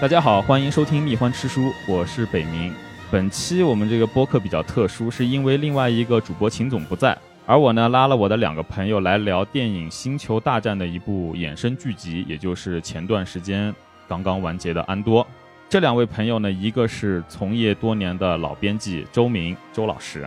[0.00, 2.72] 大家好，欢迎收听《蜜獾吃书》，我是北明。
[3.10, 13.74] 本期我们这个播客比较特殊，是因为另外一个主播秦总不在，而我呢拉了我的两个朋友来聊电影《星球大战》的一部衍生剧集，也就是前段时间
[14.08, 15.22] 刚刚完结的《安多》。
[15.68, 20.26] 这两位朋友呢，一个是从业多年的老编辑周明周老师，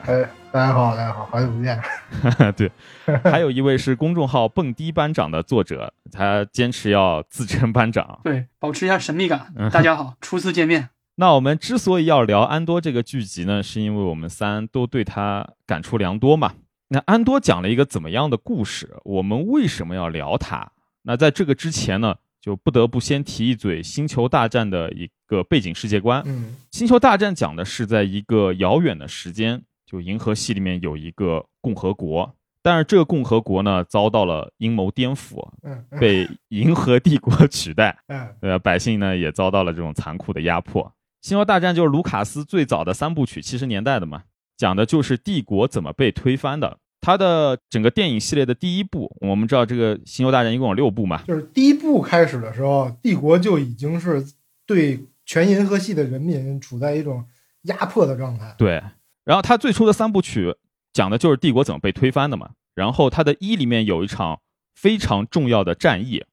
[0.53, 1.81] 大家好，大家好，好久不见。
[2.55, 2.71] 对，
[3.23, 9.51] 还有一位是公众号“蹦迪班长”的作者，他坚持要自称班长，对，保持一下神秘感。
[9.71, 10.89] 大家好，初次见面。
[11.17, 16.53] 那我们之所以要聊安多这个剧集呢，是因为我们三都对他感触良多嘛。
[16.89, 18.95] 那安多讲了一个怎么样的故事？
[19.05, 20.71] 我们为什么要聊他？
[21.01, 22.17] 那在这个之前呢？
[22.39, 26.21] 就不得不先提一嘴《星球大战》的一个背景世界观。
[26.25, 38.57] 嗯，《星球大战》讲的是在一个遥远的时间，就银河系里面有一个共和国，但是这个共和国呢遭到了阴谋颠覆，嗯，被银河帝国取代，嗯，对吧？
[38.57, 40.83] 百姓呢也遭到了这种残酷的压迫。
[41.21, 44.23] 《星球大战》就是卢卡斯最早的三部曲，七十年代的嘛，
[44.57, 46.79] 讲的就是帝国怎么被推翻的。
[46.99, 54.25] 它的整个电影系列的第一部，我们知道这个《星球大战》一共有六部嘛，就是第一部开始的时候，帝国就已经是
[54.65, 57.23] 对全银河系的人民处在一种
[57.63, 58.55] 压迫的状态。
[58.57, 58.81] 对，
[59.25, 60.55] 然后他最初的三部曲
[60.91, 62.51] 讲的就是帝国怎么被推翻的嘛。
[62.75, 64.41] 然后他的一里面有一场
[64.75, 66.23] 非常重要的战役，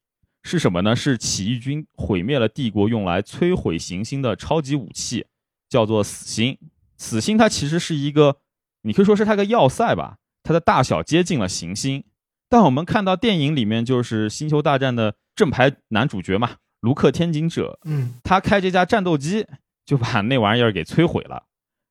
[0.42, 0.96] 是什么呢？
[0.96, 5.26] 是起义军毁灭了帝国用来摧毁行星的超级武器，
[5.68, 6.58] 叫做死星。
[6.96, 8.38] 死星它其实是一个，
[8.82, 10.16] 你可以说是它个要塞吧。
[10.42, 12.02] 它的大小接近了行星，
[12.48, 19.46] 但我们看到电影里面就是《星球大战》的正牌男主角嘛，卢克天行者，嗯，他开这架战斗机
[19.84, 21.44] 就把那玩意儿给摧毁了。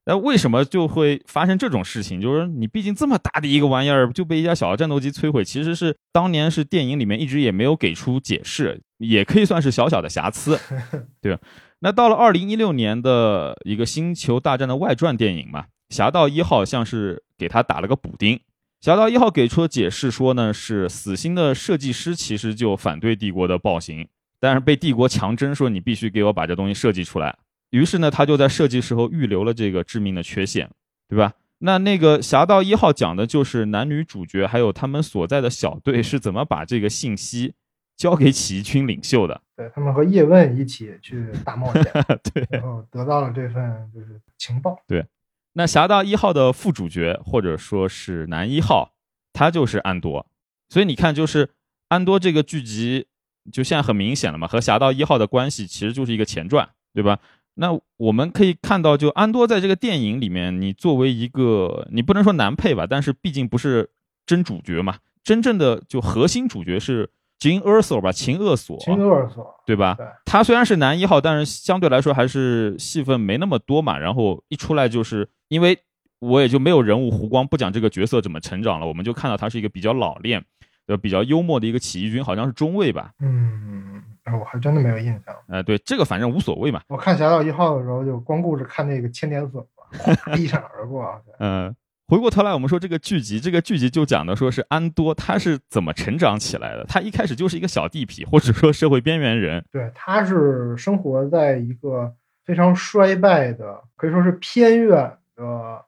[0.06, 2.20] 那为什么就会发生这种事情？
[2.20, 10.58] 就是你毕竟这么大的一个玩意儿就被一架小的战斗机摧毁，其实是当年是电影里面一直也没有给出解释，也可以算是小小的瑕疵，
[11.20, 11.40] 对吧？
[11.80, 15.66] 那到了二零一六年的一个《星球大战》的外传电影嘛。
[15.90, 18.38] 侠盗一号像是给他打了个补丁。
[18.80, 24.06] 侠盗一号给出的解释说呢，是死星的设计师其实就反对帝国的暴行，
[24.38, 27.36] 但是被帝国强征说你必须给我把这东西设计出来。
[27.70, 30.70] 于是呢，他就在设计时候预留了这个致命的缺陷，
[31.08, 31.32] 对吧？
[31.58, 37.52] 那那个侠盗一号讲的就是男女主角还有他们所在的小队是怎么把这个信息
[37.96, 39.42] 交给起义军领袖的。
[39.56, 41.82] 对他们和叶问一起去大冒险，
[42.32, 44.78] 对，然后得到了这份就是情报。
[44.86, 45.06] 对。
[45.52, 48.94] 那侠盗一号的副主角或者说是男一号，
[49.32, 50.26] 他就是安多。
[50.68, 51.50] 所以你看，就是
[51.88, 53.06] 安多这个剧集，
[53.52, 57.18] 就现在很明显了嘛，和侠盗一号的关系其实就是一个前传，对吧？
[57.54, 63.90] 那我们可以看到，就安多在这个电影里面，你作为一个，你不能说男配吧，但是毕竟不是
[64.26, 67.10] 真主角嘛，真正的就核心主角是。
[67.40, 69.94] 金厄索吧，秦厄索，秦厄索，对吧？
[69.96, 73.98] 对，他虽然是男一号，但是相对来说还是戏份没那么多嘛。
[73.98, 75.78] 然后一出来就是，因为
[76.18, 80.44] 我也就没有人物弧光，不讲这个角色怎么成长了，我们就看到他是一个比较老练，
[80.90, 83.12] 呃，比较幽默的一个起义军，好像是中尉吧。
[83.20, 84.02] 嗯，
[84.38, 85.34] 我还真的没有印象。
[85.48, 86.82] 哎，对，这个反正无所谓嘛。
[86.88, 89.64] 我看侠盗一号的时候，就光顾着看那个千年隼，
[89.98, 91.22] 哗一闪而过。
[91.38, 91.74] 嗯。
[92.08, 96.84] 回过头来，我们说这个剧集，这个剧集就讲的说是安多他是怎么成长起来的。
[96.88, 99.64] 他一开始就是一个小地痞，或者说社会边缘人。
[99.70, 102.12] 对，他是生活在一个
[102.44, 105.84] 非常衰败的，可以说是偏远的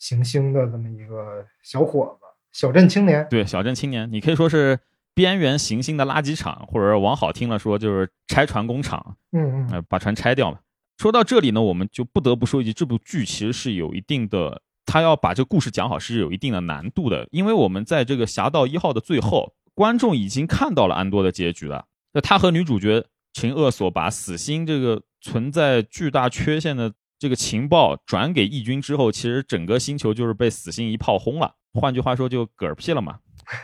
[0.00, 2.19] 行星的这么一个小伙子，
[2.52, 3.26] 小镇青年。
[3.30, 4.78] 对，小镇青年，你可以说是
[5.14, 9.16] 边缘行星的垃圾场，或者往好听了说就是拆船工厂。
[9.32, 10.58] 嗯嗯，把船拆掉嘛。
[10.98, 14.62] 说到这里呢，我们就不得不说一句，这部剧其实是有一定的。
[14.86, 21.84] 他要把这个故事讲好是有一定的难度的，因为我们在这个《侠盗一号》的最后，观众已经看到了安多的结局了。
[22.12, 31.54] 那他和女主角秦厄索把死星这个存在巨大缺陷的这个情报转给义军之后，其实整个星球就是被死星一炮轰了。
[31.74, 33.20] 换句话说，就嗝屁了嘛，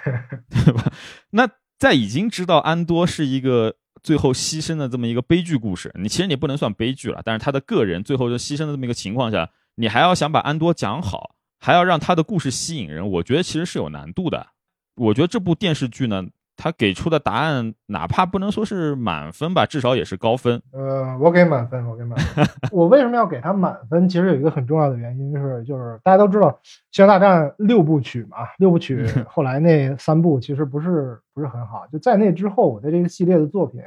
[0.48, 0.92] 对吧？
[1.30, 1.48] 那
[1.78, 9.50] 在已经知道安多是一个最后牺牲的这么一个悲剧故事，你其实你不能算悲剧了，但是他的个人最后就牺牲的这么一个情况下。
[9.78, 14.46] 你还要想把安多讲好，还要让他的故事吸引人，我觉得其实是有难度的。
[14.94, 16.26] 我觉得这部电视剧呢，
[16.56, 20.60] 他给出的答案，哪怕不能说是满分吧，至少也是高分。
[20.72, 22.46] 呃，我给满分，我给满分。
[22.72, 24.08] 我为什么要给他满分？
[24.08, 26.50] 其实有一个很重要的原因是，就是大家都知道
[26.90, 31.86] 《星球大战》六部曲嘛，六部曲 后来那三部其实不是不是很好。
[31.92, 33.80] 就在那之后，我对这个系列的作品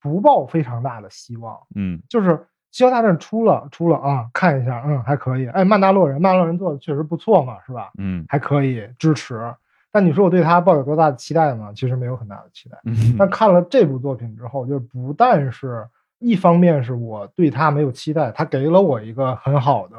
[0.00, 1.56] 不抱非常大的希望。
[1.74, 2.46] 嗯，就是。
[2.72, 5.46] 星球大战出了，出了啊，看一下，嗯，还可以。
[5.48, 7.90] 哎，曼达洛人，曼达洛人做的确实不错嘛，是吧？
[7.98, 9.34] 嗯，还可以支持。
[9.92, 11.70] 但你说我对他抱有多大的期待吗？
[11.74, 12.78] 其实没有很大的期待。
[13.18, 15.86] 但看了这部作品之后，就是不但是
[16.18, 19.96] 一方面是我对他没有期待，他给了我一个很好的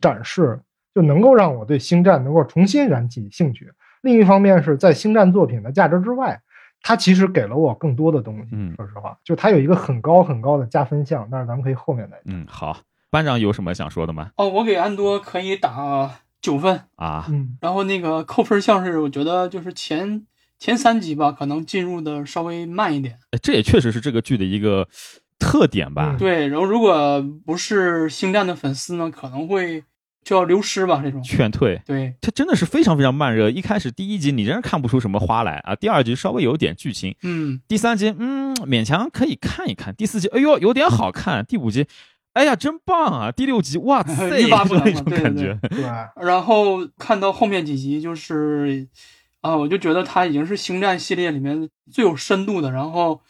[0.00, 0.58] 展示，
[0.94, 3.70] 就能够让我对星战能够重新燃起兴趣。
[4.00, 6.40] 另一方面是在星战作品的价值之外，
[6.80, 8.48] 它其实给了我更多的东西。
[8.52, 12.40] 嗯说实话，就它有一个很高很高的加分项，但是咱们可以后面再讲。
[12.40, 12.78] 嗯，好，
[13.10, 14.30] 班长有什么想说的吗？
[14.36, 16.10] 哦，我给安多可以打
[16.44, 20.26] 九分，啊，嗯然后那个扣分项是我觉得就是前
[20.58, 23.18] 前三集吧，可能进入的稍微慢一点。
[23.30, 24.86] 哎这也确实是这个剧的一个
[25.38, 26.18] 特点吧嗯。
[26.18, 29.84] 对，然后如果不是星战的粉丝呢，可能会
[30.22, 31.22] 就要流失吧这种。
[31.22, 33.48] 劝退，对，它真的是非常非常慢热。
[33.48, 41.86] 一开始第一集你仍然看不出什么花来啊，第二集稍微有点剧情，嗯，第三集嗯勉强可以看一看，第四集哎呦有点好看，第五集
[42.34, 45.82] 哎呀真棒啊，第六集哇 塞欲罢不能那种了对感觉，对，
[46.24, 48.86] 然后看到后面几集就是，
[49.40, 53.20] 啊，我就觉得它已经是星战系列里面最有深度的，然后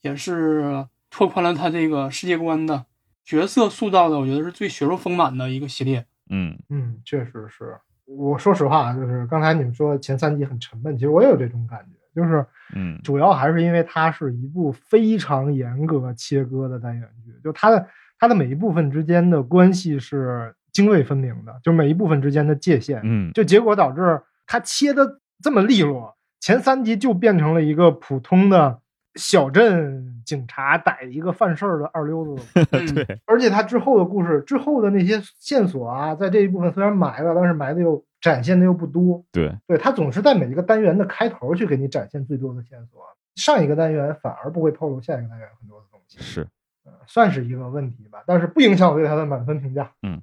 [0.00, 2.84] 也是拓宽了它这个世界观的
[3.24, 6.06] 角色塑造的，我觉得是最血肉丰满的一个系列。
[6.30, 7.76] 嗯嗯，确实是。
[8.06, 12.44] 我说实话，就是刚才你们说前三集很沉闷，其实我也有这种感觉，就是
[12.74, 17.86] 嗯主要还是因为它是一部非常严格切割的单元剧，就它的
[18.22, 28.78] 它的每一部分之间的关系是泾渭分明的，就每一部分之间的界限，嗯就结果导致它切的这么利落，前三集就变成了一个普通的
[29.16, 32.64] 小镇警察逮一个犯事儿的二溜子
[32.94, 39.24] 对，而且他之后的故事之后的那些线索啊，在这一部分虽然埋了，但是埋的又展现的又不多。
[39.32, 43.02] 对，对他总是在每一个单元的开头去给你展现最多的线索，
[43.34, 46.46] 上一个单元反而不会透露下一个单元很多的东西，是。
[46.84, 48.18] 呃算是一个问题吧。
[48.26, 49.90] 但是不影响我对他的满分评价。
[50.02, 50.18] 嗯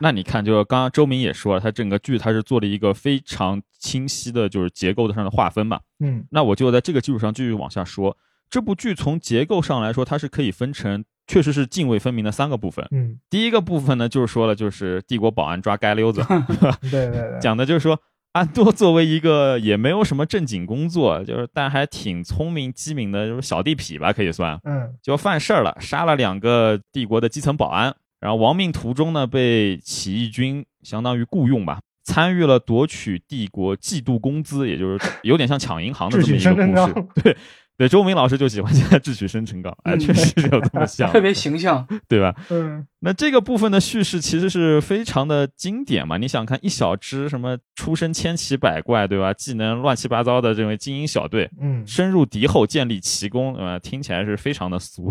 [0.00, 5.80] 那你看，就是刚刚周明也说了，他整个剧他是做了一个非常清晰的，就是结构上的划分嘛。
[5.98, 8.16] 嗯那我就在这个基础上继续往下说。
[8.48, 12.84] 这部剧从结构上来说，它是可以分成，确实是泾渭分明的三个部分。
[12.90, 16.20] 嗯，第一个部分呢，就是说了，就是帝国保安抓街溜子，
[16.90, 17.96] 对对对，讲的就是说，
[18.32, 31.80] 安多作为一个也没有什么正经工作， 就是但还挺聪明机敏的，就是小地痞吧，可以算，嗯就犯事儿了，杀了两个帝国的基层保安，然后亡命途中呢，被起义军相当于雇佣吧。
[32.02, 37.06] 参与了夺取帝国季度工资，也就是有点像抢银行的这么一个故事纲。
[37.22, 37.36] 对，
[37.80, 41.88] 对，周明老师就喜欢现在智取生辰纲，哎，嗯确实是有这么像 特，别形象。
[42.06, 42.34] 对吧？
[42.50, 49.32] 嗯那这个部分的叙事其实是非常的经典嘛，你想看一小支什么出身千奇百怪，对吧？
[49.32, 53.78] 技能乱七八糟的这种精英小队，嗯深入敌后建立奇功，对吧？
[53.78, 55.10] 听起来是非常的俗。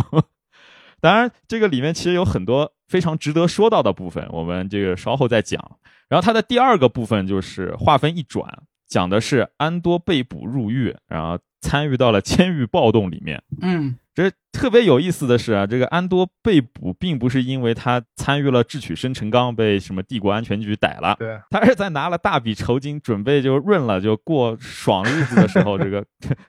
[1.01, 5.59] 当然，这个里面其实有很多非常值得说到的部分，我们这个稍后再讲。
[6.07, 8.45] 然后它的第二个部分就是划分一转，
[8.89, 13.41] 讲的是安多被捕入狱，然后参与到了监狱暴动里面。
[13.61, 26.03] 嗯这特别有意思的是啊，这个安多被捕并不是因为他参与了智取生辰纲被什么帝国安全局逮了，对，他是在拿了大笔酬金，准备就润了就过爽日子的时候， 这个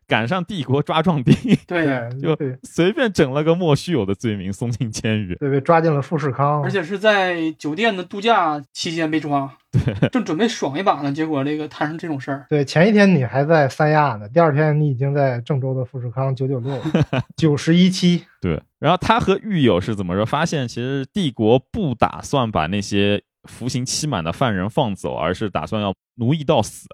[0.08, 1.34] 赶上帝国抓壮丁，
[1.66, 5.36] 对， 就随便整了个莫须有的罪名送进监狱。
[5.36, 12.46] 对被抓进了富士康，而且是在酒店的度假期间被抓，对，正准备爽一把呢，结果这个摊上这种事儿。
[12.48, 16.80] 对，前一天你还在三亚呢，第二天你已经在郑州的富士康九九六
[17.36, 18.24] 九十一期。
[18.40, 20.24] 对，然后他和狱友是怎么说？
[20.24, 26.86] 发现其实帝国不打算把那些服刑期满的犯人放走，而是打算要奴役到死。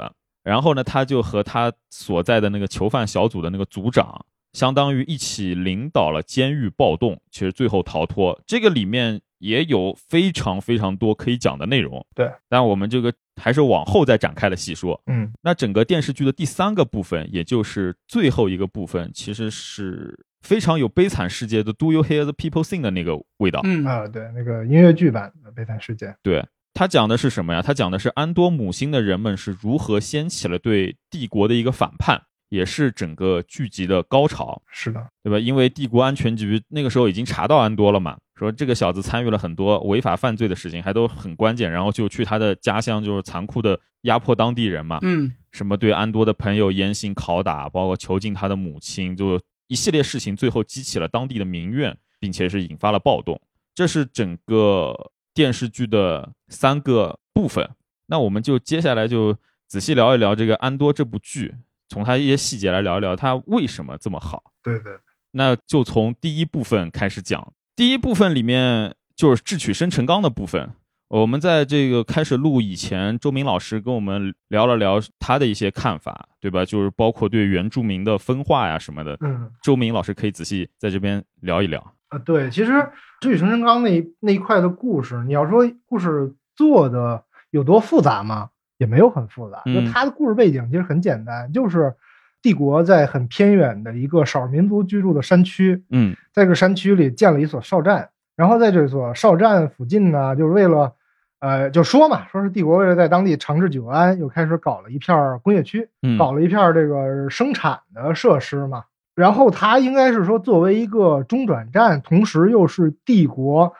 [0.42, 8.40] 然后呢，他就和他所在的那个囚犯小组的那个组长，相当于一起领导了监狱暴动，其实最后逃脱。
[8.46, 12.04] 这个里面也有非常非常多可以讲的内容。
[12.14, 13.12] 对，但我们这个
[13.42, 15.00] 还是往后再展开的细说。
[15.06, 23.60] 嗯那整个电视剧的第三个部分，也就是最后一个部分，其实是非常有悲惨世界的 “Do you hear the people sing” 的那个味道。
[23.64, 26.06] 嗯啊，对，那个音乐剧版的《悲惨世界》。
[26.22, 27.62] 对，它讲的是什么呀？
[27.62, 35.38] 它讲的是安多姆星的人们是如何掀起了对帝国的一个反叛，也是整个剧集的高潮，是的，对吧？
[35.38, 44.98] 因为帝国安全局那个时候已经查到安多了嘛，说这个小子参与了很多违法犯罪的事情，还都很关键，然后就去他的家乡，就是残酷的压迫当地人嘛。
[45.02, 53.40] 嗯什么对安多的朋友严刑拷打，包括囚禁他的母亲，就一系列事情，最后激起了当地的民怨，并且是引发了暴动。
[53.74, 57.68] 这是整个电视剧的三个部分。
[58.06, 61.54] 那我们就接下来就仔细聊一聊这个安多这部剧，
[61.88, 64.52] 从它一些细节来聊一聊它为什么这么好。
[64.62, 64.96] 对对，
[65.32, 67.52] 那就从第一部分开始讲。
[67.74, 70.72] 第一部分里面就是智取生辰纲的部分。
[71.08, 76.64] 我们在这个开始录以前，周明老师跟我们聊了聊他的一些看法，对吧？
[76.64, 79.16] 就是包括对原住民的分化呀什么的。
[79.20, 81.80] 嗯，周明老师可以仔细在这边聊一聊。
[82.08, 82.72] 啊，对，其实
[83.20, 88.50] 《智取生辰纲》那一那一块的故事，你要说故事做的有多复杂吗？
[88.78, 91.94] 也没有很复杂，就嗯它的故事背景其实很简单，就是
[92.42, 100.92] 帝国在很偏远的一个少数民族居住的山区，嗯在这个山区里建了一所哨站，然后在这所哨站附近呢，就是为了，
[101.38, 108.84] 呃，就说嘛，说是帝国为了在当地长治久安，又开始搞了一片工业区，嗯，搞了一片这个生产的设施嘛。
[109.14, 113.74] 然后它应该是说作为一个中转站，同时又是帝国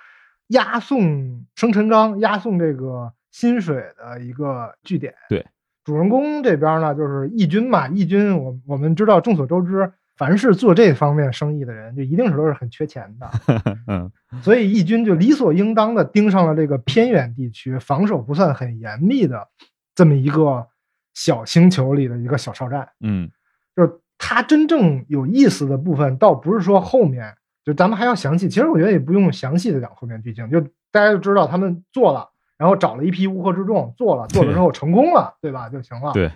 [0.49, 5.15] 押送生辰纲、押送这个薪水的一个据点。
[5.29, 5.47] 对，
[5.85, 13.31] 主人公这边呢，就是义军嘛，义军我我们知道，众所周知，凡是做这方面生意的人，就一定是都是很缺钱的，
[13.87, 14.11] 嗯
[14.43, 19.49] 所以义军就理所应当的盯上了这个偏远地区，防守不算很严密的
[19.95, 20.67] 这么一个
[21.15, 22.89] 小星球里的一个小哨站。
[23.01, 23.31] 嗯
[23.77, 28.49] 就是它真正有意思的部分，倒不是说后面，就咱们还要详细。
[28.49, 30.59] 其实我觉得也不用详细的讲后面剧情，就
[30.91, 35.69] 大家就知道他们做了，然后找了一批乌合之众做了，做了之后成功了，对吧？
[35.69, 36.13] 就行了。
[36.15, 36.33] 对，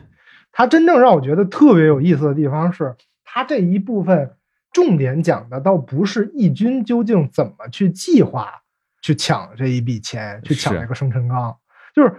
[0.52, 2.94] 它真正让我觉得特别有意思的地方是，
[3.32, 4.32] 它这一部分
[4.72, 8.62] 重点讲的倒不是义军究竟怎么去计划
[9.02, 11.56] 去抢这一笔钱，去抢是这个生辰纲，
[11.94, 12.12] 就是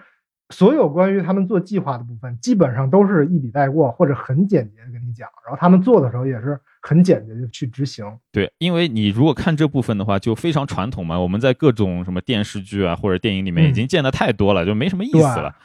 [0.49, 8.05] 所有关于他们做计划的部分，基本上都是一笔带过或者很简洁的跟你讲，然后他们做的时候也是很简洁的去执行。
[8.31, 11.19] 对，因为你如果看这部分的话，就非常传统嘛。
[11.19, 15.55] 我们在各种什么电视剧啊或者电影里面已嗯经见的太多了，就没什么意思了。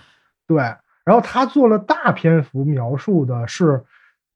[0.47, 0.59] 对，
[1.05, 3.85] 然后他做了大篇幅描述的是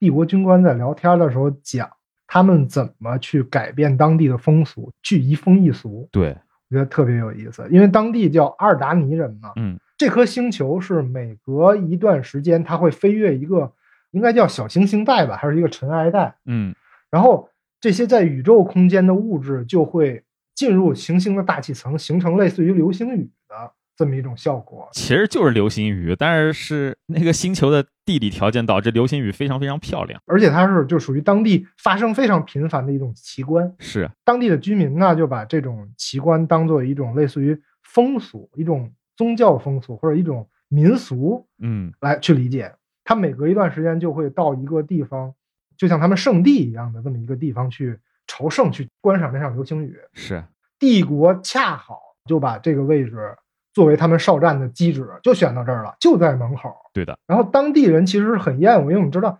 [0.01, 1.87] 帝国军官在聊天的时候讲
[2.25, 6.29] 他们怎么去改变当地的风俗，去移风易俗，对，
[6.69, 7.67] 我觉得特别有意思。
[7.69, 9.79] 因为当地叫阿尔达尼人嘛，嗯。
[9.95, 13.71] 这颗星球是每隔一段时间它会飞越一个
[14.09, 16.73] 应该叫小行星带吧，还是一个尘埃带，嗯。
[17.11, 17.47] 然后
[17.79, 20.23] 这些在宇宙空间的物质就会
[20.55, 24.89] 进入行星的大气层，形成类似于流星雨的这么一种效果。
[24.93, 30.19] 其实就是流星雨，但是是那个星球的地理条件导致流星雨非常非常漂亮。
[30.25, 33.71] 而且它是就属于当地发生非常频繁的一种奇观。
[33.77, 42.73] 是，当地的居民呢，就把这种奇观当做一种类似于风俗、一种宗教风俗或者一种民俗嗯来去理解。
[43.03, 45.31] 他每隔一段时间就会到一个地方，
[45.77, 49.95] 就像他们圣地一样的这么一个地方去朝圣，去观赏这场流星雨。
[50.13, 50.43] 是，
[50.79, 53.35] 帝国恰好就把这个位置
[53.73, 56.73] 作为他们哨站的基址，就选到这儿了，就在门口。
[56.93, 59.39] 对的，然后当地人其实是很厌恶，因为我们知道，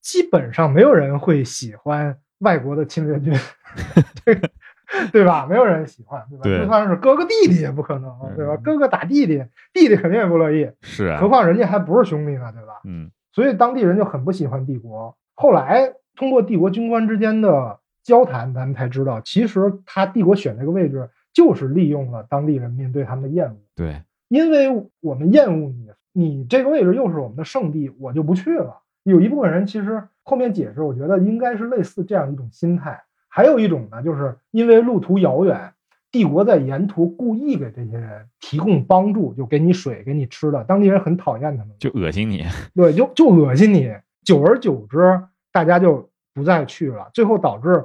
[0.00, 3.34] 基本上没有人会喜欢外国的侵略军，
[4.24, 4.40] 对
[5.12, 5.46] 对吧？
[5.46, 6.42] 没有人喜欢，对吧？
[6.44, 8.54] 对就算是哥哥弟弟也不可能，对吧？
[8.54, 12.80] 嗯哥哥打弟弟，弟弟肯定也不乐意，是啊何，况人家还不是兄弟呢，对吧？
[12.84, 15.16] 嗯所以当地人就很不喜欢帝国。
[15.34, 23.56] 后来通过帝国军官之间的交谈，咱们才知道，其实他帝国选这个位置，就是利用了当地人民对他们的厌恶。
[23.74, 24.68] 对，因为
[25.00, 25.72] 我们厌恶
[26.12, 28.82] 你，你这个位置又是我们的圣地，我就不去了。
[29.04, 33.02] 有一部分人其实后面解释，我觉得应该是类似这样一种心态。
[33.28, 35.72] 还有一种呢，就是因为路途遥远，
[36.10, 42.44] 帝国在沿途故意给这些人提供帮助，就给你水，给你吃的，当地人很讨厌他们，就恶心你。
[42.74, 43.90] 对，就就恶心你。
[44.24, 44.98] 久而久之，
[45.52, 47.84] 大家就不再去了，最后导致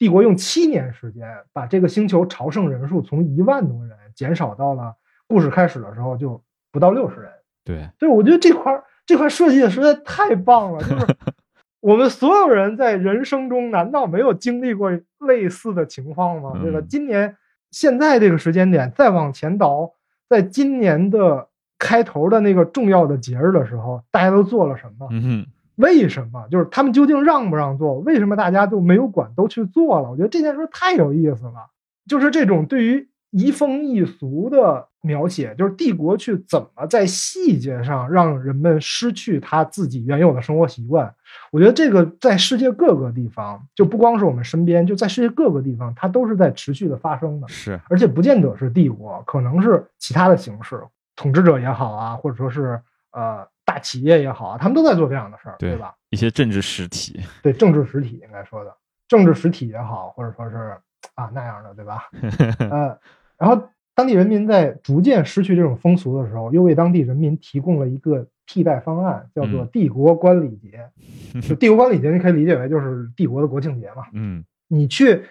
[0.00, 4.94] 帝国用七年时间把这个星球朝圣人数从一万多人减少到了
[5.28, 6.42] 故事开始的时候就
[6.72, 7.30] 不到六十人。
[7.62, 11.06] 对，对，我觉得这块儿这块设计的实在太棒了，就是
[11.80, 16.52] 我们所有人在人生中难道没有经历过类似的情况吗？
[16.62, 16.78] 对吧？
[16.78, 17.36] 嗯今年
[17.70, 19.92] 现在这个时间点再往前倒，
[20.30, 25.06] 在今年的开头的那个重要的节日的时候，大家都做了什么？
[25.10, 25.46] 嗯哼，
[25.80, 26.46] 为什么？
[26.50, 27.94] 就是他们究竟让不让做？
[28.00, 30.10] 为什么大家都没有管，都去做了？
[30.10, 31.70] 我觉得这件事太有意思了。
[32.08, 41.14] 就是这种对于移风易俗的描写，就是帝国去怎么在细节上让人们失去他自己原有的生活习惯。
[41.52, 47.46] 我觉得这个在世界各个地方，就不光是我们身边，就在世界各个地方，它都是在持续的发生的。
[47.46, 50.82] 是，而且不见得是帝国，可能是其他的形式，
[51.14, 52.80] 统治者也好啊，或者说是
[53.12, 55.94] 呃大企业也好啊，他们都在做这样的事儿，对对吧？
[56.10, 57.20] 一些政治实体。
[57.40, 58.74] 对政治实体应该说的，
[59.06, 60.76] 政治实体也好，或者说是
[61.14, 62.08] 啊那样的，对吧？
[62.68, 62.98] 呃，
[63.38, 70.90] 然后当地人民在逐渐失去这种风俗的时候，又为当地人民提供了一个替代方案，叫做嗯帝国观礼节。
[71.48, 74.02] 就帝国观礼节，你可以理解为就是帝国的国庆节嘛。
[74.12, 75.22] 嗯你去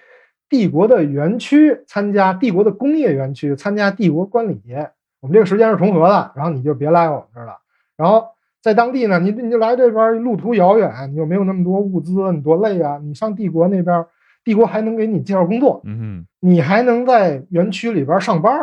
[0.47, 7.57] 帝国的园区参加帝国的工业园区参加帝国观礼节，我们这个时间是重合的，然后你就别来我们这儿了。
[7.99, 8.29] 然后
[8.61, 12.97] 在当地呢，你你就来这边路途遥远，你又没有那么多物资，你多累啊！
[13.03, 14.05] 你上帝国那边
[14.45, 18.57] 帝国还能给你介绍工作，嗯你还能在园区里边上班，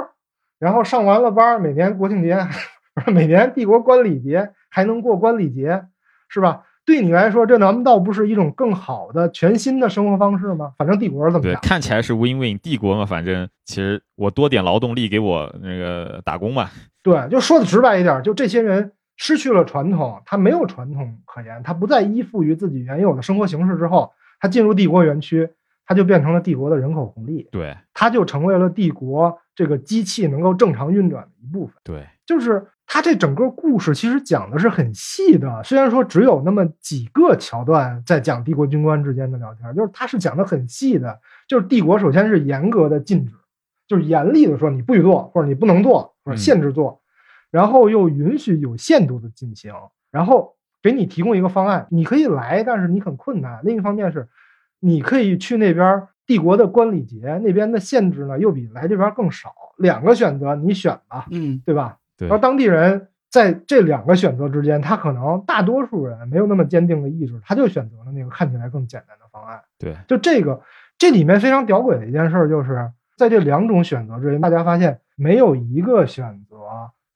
[0.59, 2.35] 然后上完了班，每年国庆节，
[2.95, 5.85] 不 是每年帝国观礼节还能过观礼节，
[6.31, 6.63] 是吧？
[6.87, 10.73] 对你来说，这难道不是一种更好的、全新的生活方式吗？
[10.79, 16.71] 反正帝国是怎么对，看起来是 win win，帝国嘛，反正其实我多点劳动力给我那个打工嘛，
[17.03, 25.49] 对，就说的直白一点，就这些人失去了传统，他没有传统可言，他不再依附于自己原有的生活形式之后，他进入帝国园区，
[25.87, 31.75] 他就变成了帝国的人口红利，对他就成为了帝国这个机器能够正常运转的一部分。
[31.83, 41.19] 对，就是他这整个故事其实讲的是很细的，虽然说只有那么几个桥段在讲帝国军官之间的聊天，就是他是讲的很细的。
[41.49, 43.33] 就是帝国首先是严格的禁止，
[43.89, 47.01] 就是严厉的说你不许做，或者你不能做，或者限制做，
[47.57, 49.73] 然后又允许有限度的进行，
[50.11, 53.61] 然后给你提供一个方案，你可以来，但是你很困难。
[53.65, 54.29] 另一方面是，
[54.79, 59.55] 你可以去那边帝国的观礼节那边的限制呢，又比来这边更少。
[59.79, 61.97] 两个选择你选吧，嗯，对吧？
[62.19, 69.59] 对然后当地人在这两个选择之间，他可能大多数人没有那么坚定的意志，他就选择了那个看起来更简单的方案。
[69.79, 70.61] 对，就这个，
[70.99, 76.59] 这里面非常屌鬼的一件事儿，就是在这两种选择之间，大家发现没有一个选择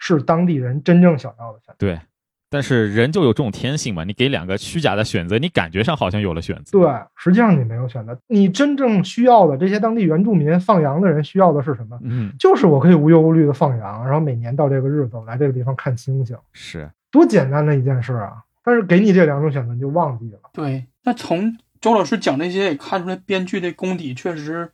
[0.01, 1.77] 是当地人真正想要的选择。
[1.79, 2.01] 对，
[2.49, 6.77] 但是人就有这种天性嘛，你给两个虚假的选择，你感觉上好像有了选择。
[6.81, 11.97] 对，实际上你没有选择，你真正需要的这些当地原住民放羊的人需要的是什么？
[12.03, 18.43] 嗯，就是我可以无忧无虑的放羊，然后每年到这个日子我来这个地方看星星，是，多简单的一件事啊！
[18.63, 20.39] 但是给你这两种选择，你就忘记了。
[20.53, 20.85] 对。
[21.03, 24.71] 那从周老师讲这些也看出来，编剧的功底确实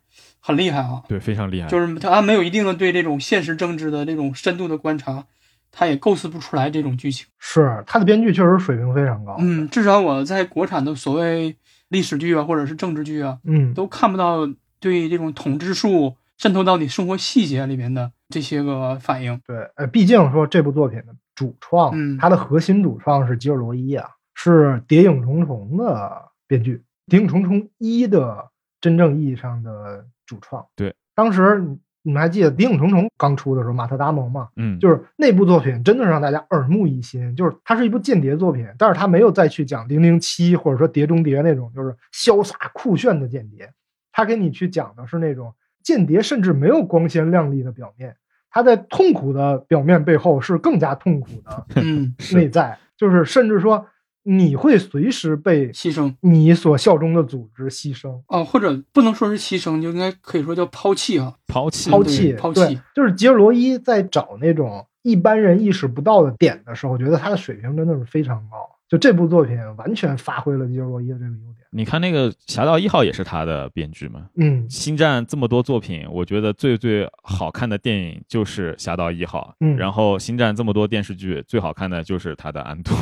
[0.46, 1.02] 很厉害啊。
[1.08, 1.66] 对，非常厉害。
[1.66, 5.24] 就是他没有一定的对这种现实政治的这种深度的观察，
[5.72, 7.26] 他也构思不出来这种剧情。
[7.40, 9.34] 是他的编剧确实水平非常高。
[9.40, 11.56] 嗯，至少我在国产的所谓
[11.88, 14.46] 历史剧啊，或者是政治剧啊，嗯，都看不到
[14.78, 19.40] 对这种统治术渗透到你生活细节里面的这些个反应。
[19.44, 26.76] 对，呃，毕竟说这部作品的主创，嗯它的核心主创是吉尔罗伊啊，是《谍影重重》的编剧，
[27.10, 28.48] 《谍影重重一》的
[28.80, 30.66] 真正意义上的主创。
[30.74, 43.68] 对，当时你你们还记得《谍影重重》刚出的时候，马特·达蒙嘛，嗯，就是那部作品真的是让大家耳目一新，就是它是一部间谍作品，但是它没有再去讲零零七或者说碟中谍那种就是潇洒酷炫的间谍，
[44.12, 48.14] 他给你去讲的是那种间谍甚至没有光鲜亮丽的表面，
[48.50, 53.84] 他在痛苦的表面背后是更加痛苦的嗯， 内在，就是甚至说
[54.28, 58.20] 你会随时被牺牲你所效忠的组织牺牲。
[58.26, 61.32] 哦，或者不能说是牺牲，就应该可以说叫抛弃啊。
[61.46, 68.68] 抛弃，抛弃，抛弃，就是吉尔罗伊在找那种一般人意识不到的点的时候，我觉得他的水平真的是非常高。
[68.88, 71.66] 就这部作品完全发挥了吉尔罗伊的这个优点。
[71.70, 74.28] 你看那个《侠盗一号》也是他的编剧嘛？
[74.36, 82.96] 嗯星战这么多作品，我觉得最最好看的电影就是《侠盗一号》，嗯然后星战这么多电视剧，最好看的就是他的《安托》。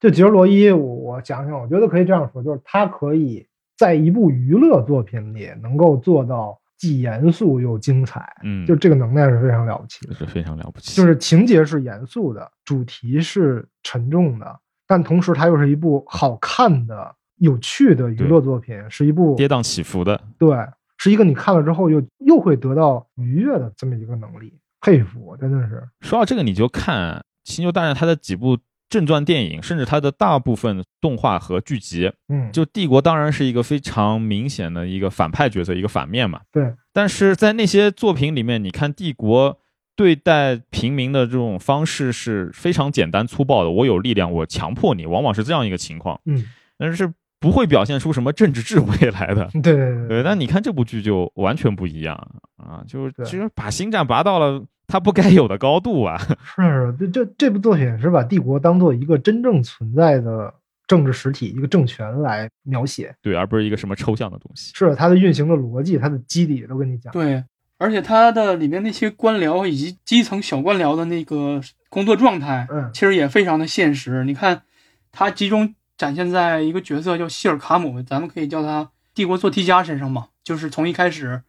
[0.00, 10.14] 就吉尔罗伊，我我想想，我觉得可以这样说，就是他可以在一部娱乐作品里能够做到既严肃又精彩，嗯，就这个能耐是非常了不起的。
[10.14, 10.94] 是非常了不起。
[10.94, 20.56] 就是情节是严肃的，主题是沉重的，但同时它又是一部好看的、有趣的娱乐作品，是一部跌宕起伏的，对，
[20.98, 25.82] 是一个你看了之后又又会得到愉悦的这么一个能力，佩服，真的是。
[26.00, 28.58] 说到这个，你就看《星球大战》它的几部
[28.94, 36.40] 正传电影，甚至它的大部分动画和剧集，嗯，就帝国当然是一个非常明显的一个反派角色，一个反面嘛。
[36.52, 39.58] 对，但是在那些作品里面，你看帝国
[39.96, 46.44] 对待平民的这种方式是非常简单粗暴的，我有力量，我强迫你，往往是这样一个情况，嗯，
[46.78, 49.50] 但是不会表现出什么政治智慧来的。
[49.54, 50.08] 对 对对。
[50.08, 52.14] 对，但你看这部剧就完全不一样
[52.56, 56.16] 啊，就是其实把星战拔到了它不该有的高度啊。
[56.56, 60.52] 是这这这部作品是把帝国当做一个真正存在的
[60.86, 64.72] 政治实体、一个政权来描写，对，而不是一个什么抽象的东西。
[64.74, 67.12] 是它的运行的逻辑、它的机理都跟你讲。
[67.12, 67.42] 对，
[67.78, 74.24] 而且它的里面那些官僚以及基层小官僚的那个工作状态，嗯其实也非常的现实。
[74.24, 74.62] 你看，
[75.10, 81.42] 它集中展现在一个角色叫希尔卡姆，咱们可以叫他帝国做题家身上嘛，就是从一开始，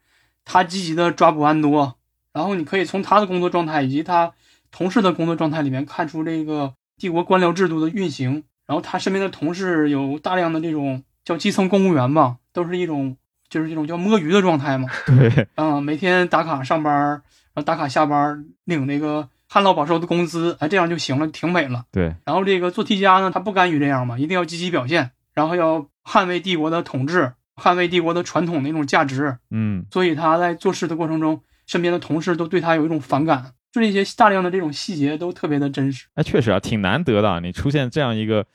[0.46, 1.96] 他积极的抓捕安多，
[2.36, 4.34] 然后你可以从他的工作状态以及他
[4.70, 8.44] 同事的工作状态里面看出这个帝国官僚制度的运行。
[8.68, 13.16] 然后他身边的同事有大量的这种叫基层公务员吧，都是一种
[13.48, 14.90] 就是这种叫摸鱼的状态嘛。
[15.06, 17.22] 对，嗯，每天打卡上班，然
[17.58, 21.86] 后打卡下班，领那个旱涝保收的工资，哎，这样就行了，挺美了。
[21.92, 33.52] 对，然后这个做题家呢，他不甘于这样嘛，一定要积极表现，然后要捍卫帝国的统治，捍卫帝国的传统的一种价值，嗯，所以他在做事的过程中，身边的同事都对他有一种反感。
[33.72, 36.06] 就这些大量的这种细节都特别的真实。
[36.14, 38.46] 哎，确实啊，挺难得的，你出现这样一个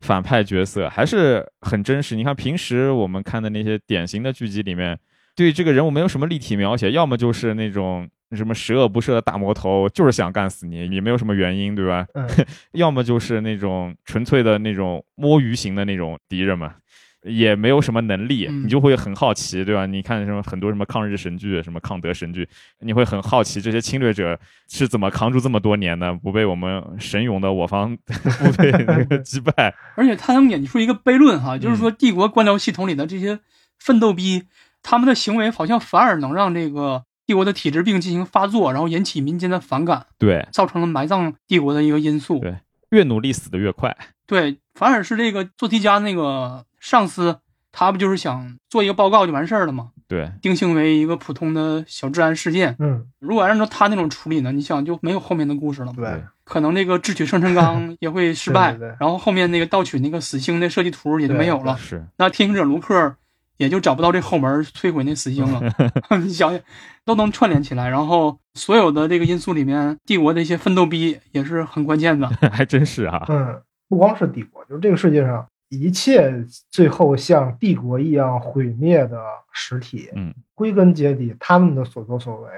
[0.00, 2.16] 反派角色，还是很真实。
[2.16, 4.98] 你看平时我们看的那些典型的剧集里面，
[5.36, 12.06] 对这个人物没有什么立体描写，要么就是那种什么十恶不赦的大魔头，就是想干死你，也没有什么原因，对吧？
[12.14, 12.26] 嗯，
[12.72, 16.76] 要么就是那种纯粹的那种摸鱼型的那种敌人嘛，
[17.22, 19.84] 也没有什么能力，嗯你就会很好奇，对吧？
[19.86, 22.48] 你看什么很多什么抗日神剧、什么抗德神剧，
[22.80, 29.74] 你会很好奇这些侵略者是怎么扛住这么多年的，不被我们神勇的我方 部队那个击败。
[29.96, 33.38] 而且他能演出一个悖论哈，就是嗯说帝国官僚系统里的这些
[33.78, 34.44] 奋斗逼，
[34.82, 42.38] 他们的行为好像反而能让这个帝国的体制病进行发作，然后引起民间的反感，对，造成了埋葬帝国的一个因素。
[42.38, 42.56] 对
[42.90, 43.96] 越努力死得越快。
[44.26, 47.38] 对，反而是这个做题家那个上司，
[47.70, 49.90] 他不就是想做一个报告就完事儿了吗？
[50.08, 52.74] 对，定性为一个普通的小治安事件。
[52.80, 55.92] 嗯，如果按照他那种处理呢，你想就没有后面的故事了？
[55.94, 61.76] 对，可能这个智取生辰纲也会失败，对对对然后后面那个盗取那个死星的设计图也就没有了。
[61.76, 63.14] 是，那天行者卢克
[63.56, 65.60] 也就找不到这后门摧毁那死星了。
[66.18, 66.60] 你想想，
[67.04, 72.26] 都能串联起来，然后所有的这个因素里面，帝国的一些奋斗逼也是很关键的。
[72.50, 73.24] 还真是啊。
[73.28, 79.18] 嗯，不光是帝国，就是这个世界上一切最后像帝国一样毁灭的
[79.52, 82.50] 实体，嗯，归根结底，他们的所作所为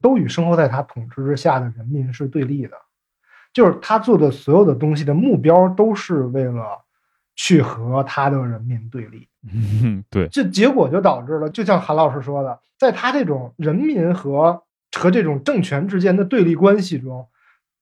[0.00, 2.76] 都与生活在他统治之下的人民是对立的，
[3.52, 6.84] 就是他做的所有的东西的目标都是为了
[7.34, 9.26] 去和他的人民对立。
[9.52, 14.62] 嗯，对，这结果就导致了，就像韩老师说的，在他这种人民和
[14.96, 17.26] 和这种政权之间的对立关系中，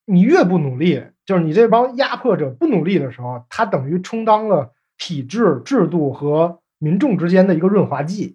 [0.07, 8.34] 你越不努力，就是你这帮压迫者不努力的时候，他等于充当了体制、制度和民众之间的一个润滑剂。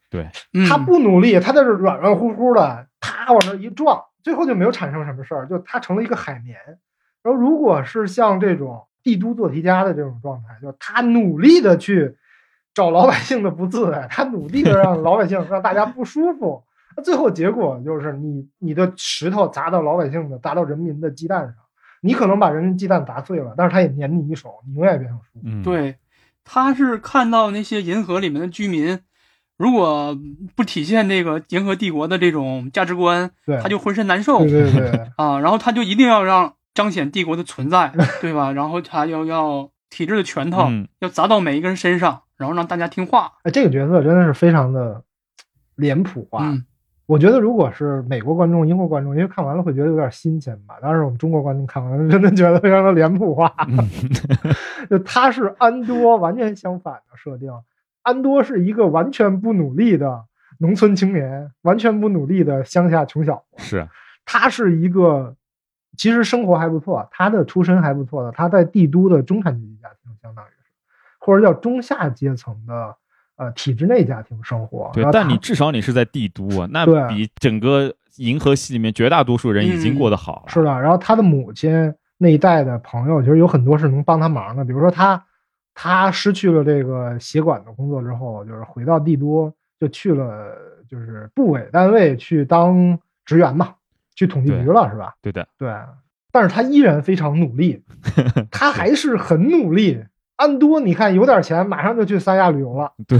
[0.54, 6.58] 嗯、他不努力，他在这软软乎乎的，啪往那一撞，最后就没有产生什么事儿，就他成了一个海绵。
[7.22, 12.16] 然后，如果是像这种帝都做题家的这种状态，就是他努力的去
[12.74, 16.64] 找老百姓的不自在，他努力的让老百姓 让大家不舒服，
[16.98, 21.56] 那最后结果就是你你的石头砸到老百姓的，砸到人民的鸡蛋上，
[22.02, 25.42] 你可能把人民鸡蛋砸碎了，但是他也粘你一手，你永远也别想舒服。
[25.46, 25.96] 嗯，，对，
[26.44, 29.00] 他是看到那些银河里面的居民，
[29.58, 30.18] 如果
[30.56, 35.08] 不体现这个银河帝国的这种价值观，对，他就浑身难受对对对对。
[35.18, 35.40] 啊。
[35.40, 38.52] 然后他就一定要让彰显帝国的存在， 对吧？
[38.52, 43.34] 然后他要要体制的拳头、嗯，要砸到每一个人身上，然后让大家听话。
[43.44, 45.04] 哎，这个角色真的是非常的
[45.76, 46.40] 脸谱化。
[46.44, 46.66] 嗯，
[47.06, 50.76] 我觉得如果是美国观众、英国观众，因为看完了会觉得有点新鲜吧。
[50.82, 53.54] 但是我们中国观众看完了，真的觉得非常的脸谱化。
[54.94, 57.52] 就他是安多完全相反的设定，
[58.04, 60.24] 安多是一个完全不努力的
[60.60, 63.64] 农村青年，完全不努力的乡下穷小子。
[63.64, 63.88] 是，
[64.24, 65.36] 他是一个
[65.98, 70.70] 其实生活还不错，他的出身还不错的，他在帝都的中产阶级家庭，相当于是
[71.18, 72.96] 或者叫中下阶层的
[73.38, 74.92] 呃体制内家庭生活。
[74.94, 80.50] 对但你至少你是在帝都啊，那比整个银河系里面绝大多数人已经过得好了。
[80.50, 81.92] 是的，然后他的母亲
[82.24, 85.22] 那一代的朋友，其实有很多是能帮他忙的，比如说他
[85.76, 90.56] 他失去了这个协管的工作之后，就是回到帝都就去了
[90.88, 93.76] 就是部委单位去当职员嘛，
[94.16, 95.14] 去统计局了是吧？
[95.22, 95.70] 对的，对，
[96.32, 97.84] 但是他依然非常努力，
[98.50, 100.04] 他还是很努力。
[100.36, 103.20] 安多，你看有点钱，马上就去三亚旅游了，对，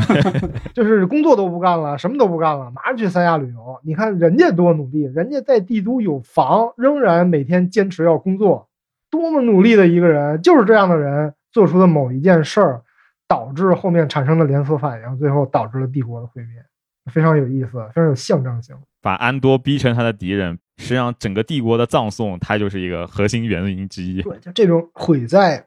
[0.74, 3.80] 就是工作都不干了，什么都不干了，马上去三亚旅游。
[3.84, 8.68] 你看人家多努力，人家在帝都有房，仍然每天坚持要工作，
[9.14, 10.42] 多么努力的一个人！
[10.42, 12.82] 就是这样的人做出的某一件事儿，
[13.28, 16.66] 导致后面产生的连锁反应，最后导致了帝国的毁灭，
[17.12, 18.76] 非常有意思，非常有象征性。
[19.02, 24.24] 把安多逼成他的敌人，实际上整个帝国的葬送，他就是一个核心原因之一。
[24.24, 25.64] 对，就这种毁在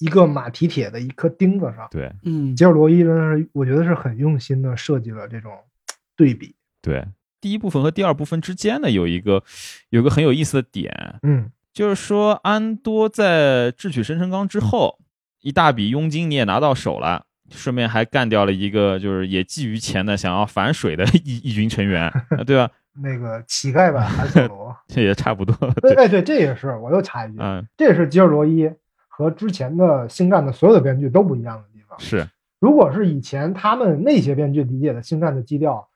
[0.00, 1.86] 一个马蹄铁的一颗钉子上。
[1.92, 5.52] 对嗯，吉尔罗伊真的是，我觉得是很用心的设计了这种
[6.16, 6.56] 对比。
[6.82, 7.06] 对，
[7.40, 9.44] 第一部分和第二部分之间呢，有一个
[9.90, 14.98] 有一个很有意思的点，嗯，就是说安多在智取生辰纲之后，
[15.42, 17.26] 一大笔佣金你也拿到手了。
[17.50, 22.70] 顺便还干掉了一个就是也觊觎钱的想要反水的一 一群成员，啊对吧？
[23.02, 25.54] 那个乞丐版韩索罗，这 也差不多。
[25.82, 28.70] 对，对，哎，对，这也是，我又插一句，嗯，这也是吉尔罗伊
[29.08, 32.00] 和之前的星战的所有的编剧都不一样的地方。
[32.00, 32.26] 是，
[32.60, 35.86] 如果是以前他们那些编剧理解的星战的基调，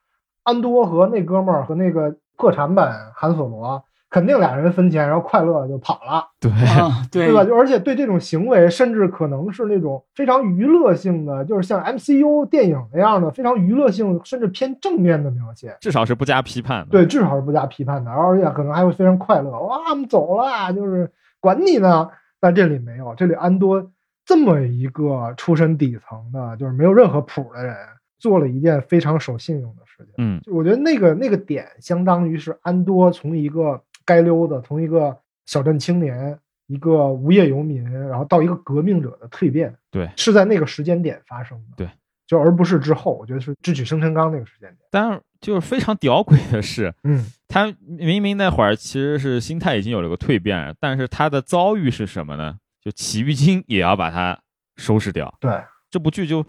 [0.43, 7.45] 安多和那哥们儿和那个破产版韩索罗肯定俩人分钱，然后快乐就跑了，对，啊， 对对吧？
[7.45, 15.77] 就而且对这种行为，甚至可能是那种非常娱乐性的，就是像 MCU 电影那样的非常娱乐性，甚至偏正面的描写。
[15.81, 16.91] 至少是不加批判的。
[16.91, 19.51] 对，至少是不加批判的，而且可能还会非常快乐。
[19.51, 22.09] 哇，我们走了，就是管你呢。
[22.41, 23.91] 但这里没有，这里安多
[24.25, 27.75] 这么一个出身底层的，就是没有任何谱的人，
[28.19, 30.15] 做了一件非常守信用的事情。
[30.19, 33.81] 嗯，我觉得那个那个点，相当于是安多从一个
[34.17, 35.17] 街溜子，从一个
[35.47, 41.77] 小镇青年，一个无业游民，然后到一个革命者的蜕变，对，是在那个时间点发生的。
[41.77, 41.89] 对，
[42.27, 44.79] 就而不是之后，我觉得是智取生辰纲那个时间点。
[44.91, 52.59] 但是就是非常屌鬼的是，嗯，他明明那会儿其实是心态已经有了个蜕变，但是他的遭遇是什么呢？
[52.83, 54.39] 就起义军也要把他
[54.77, 55.33] 收拾掉。
[55.41, 55.53] 对
[55.91, 56.45] 这部剧就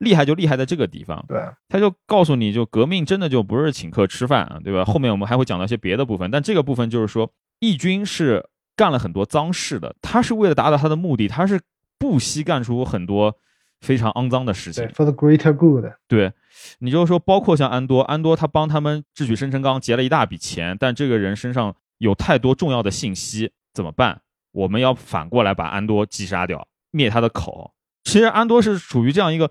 [0.00, 4.84] 厉害，就厉害在这个地方，对，他就告诉你就革命真的就不是请客吃饭啊，对吧？
[4.84, 11.60] 后面我们还会讲到一些别的部分，但这个部分就是说，义军是干了很多脏事的，他是为了达到他的目的，他是
[11.98, 13.36] 不惜干出很多
[13.80, 14.86] 非常肮脏的事情。
[14.88, 15.84] ，for the greater good。
[16.08, 16.32] 对，
[16.78, 24.22] 你就说，包括像安多，安多他帮他们智取生辰纲劫了一大笔钱，但这个人身上有太多重要的信息，怎么办？
[24.52, 27.74] 我们要反过来把安多击杀掉，灭他的口。
[28.04, 29.50] 其实安多是属于这样一个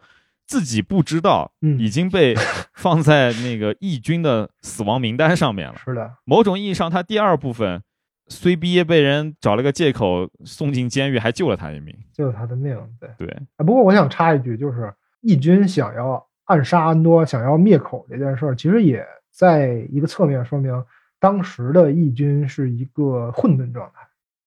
[0.50, 2.36] 自己不知道，嗯已经被
[2.74, 5.76] 放在那个义军的死亡名单上面了。
[5.86, 7.84] 是的，某种意义上，他第二部分
[8.30, 11.96] 虽逼被人找了个借口送进监狱，还救了他一命。
[12.12, 12.76] 救了他的命。
[13.00, 20.84] 对，对，啊不过我想插一句，就是义军想要暗杀安多，想要灭口这件事儿，其实也在一个侧面说明，
[21.20, 24.02] 当时的义军是一个混沌状态，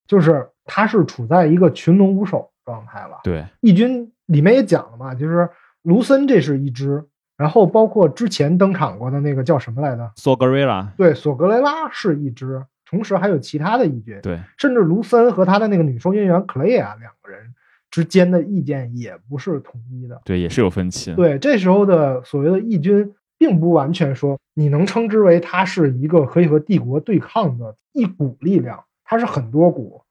[0.08, 3.20] 就是他是处在一个群龙无首状态了。
[3.22, 5.48] 对，义军里面也讲了嘛，就是
[5.82, 7.04] 卢森这是一支，
[7.36, 10.12] 然后包括之前登场过的那个叫什么来着？
[10.16, 14.18] 索格瑞拉，对，索格雷拉是一支，同时还有其他的义军。
[14.22, 17.52] 对，甚至卢森和他的那个女收银员克雷亚两个人
[17.90, 20.20] 之间的意见也不是统一的。
[20.24, 21.14] 对，也是有分歧。
[21.14, 30.02] 对，这时候的所谓的义军，并不完全说你能称之为它是一个可以和帝国对抗的一股力量，它是很多股。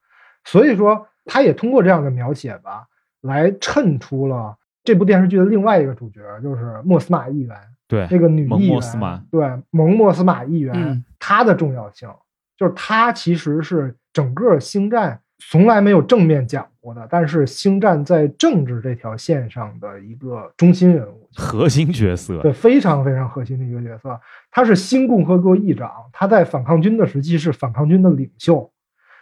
[0.43, 2.87] 所以说，他也通过这样的描写吧，
[3.21, 7.55] 来衬出了这部电视剧的另外一个主角，就是莫斯玛议员。
[7.87, 12.09] 对，那个女蒙议员，斯玛对蒙莫斯玛议员，嗯她的重要性
[12.57, 22.41] 就是她其实是整个星战从来没有正面讲过的，但是星战在政治这条线上的一个中心人物，核心角色。
[22.41, 24.17] 对，非常非常核心的一个角色。
[24.49, 28.71] 他是新共和国议长，他在反抗军的时期是反抗军的领袖。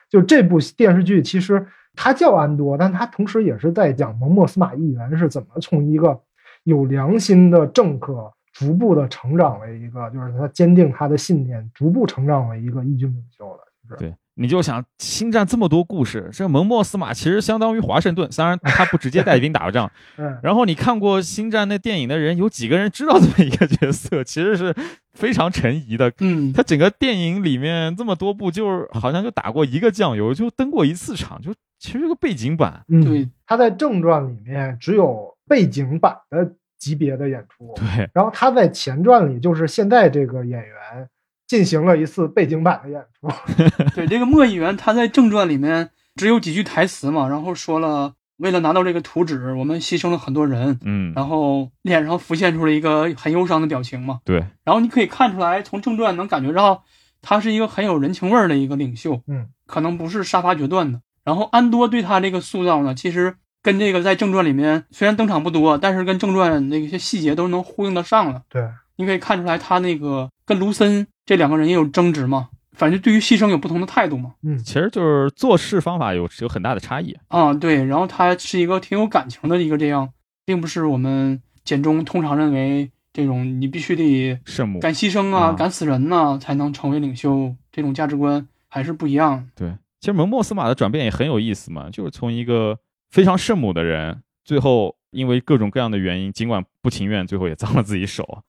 [0.09, 6.19] 就这部电视剧，其实他叫安多，但他同时也是在讲蒙莫斯马议员是怎么从一个
[6.63, 13.63] 有良心的政客，逐步的成长为一个，就是他坚定他的信念，逐步成长为一个义军领袖的。
[13.89, 19.91] 就是对，你就想星战这么多故事，这蒙莫斯马其实相当于华盛顿，当然他不直接带兵打仗。
[20.15, 24.23] 嗯，然后你看过星战那电影的人，有几个人知道这么一个角色？
[24.23, 24.73] 其实是
[25.11, 26.09] 非常沉疑的。
[26.21, 32.81] 嗯，他整个电影里面这么多部，就是好像就打过一个酱油，就登过一次场，就其实是个背景板。
[32.87, 41.09] 嗯对，他在正传里面只有背景板的级别的演出，对，然后他在前传里就是现在这个演员
[41.49, 43.27] 进行了一次背景板的演出。
[43.93, 54.19] 对，这个莫议员他在正传里面只有几句台词嘛，然后说了为了拿到这个图纸，我们牺牲了很多人，嗯，然后脸上浮现出了一个很忧伤的表情嘛。
[54.23, 56.83] 对，然后你可以看出来，从正传能感觉到
[57.21, 61.01] 他是一个很有人情味儿的一个领袖，嗯，可能不是杀伐决断的。
[61.25, 68.43] 然后安多对他这个塑造呢，其实跟这个在正传里面虽然登场不多，但是跟正传那些细节都能呼应得上了。
[68.49, 68.63] 对，
[68.95, 74.33] 你可以看出来，他那个跟卢森这两个人也有争执嘛，反正对于牺牲有不同的态度嘛。
[74.41, 77.15] 嗯，其实就是做事方法有有很大的差异。
[77.27, 80.09] 啊，对，然后他是一个挺有感情的一个这样，
[80.43, 89.47] 并不是我们简中通常认为这种你必须得圣母，敢牺牲啊、啊敢死人呐、才能成为领袖，这种价值观还是不一样。
[89.55, 92.79] 对，其实蒙莫斯马的转变也很有意思嘛，就是从一个
[93.11, 98.43] 非常圣母的人，最后因为各种各样的原因，尽管不情愿，最后也脏了自己手。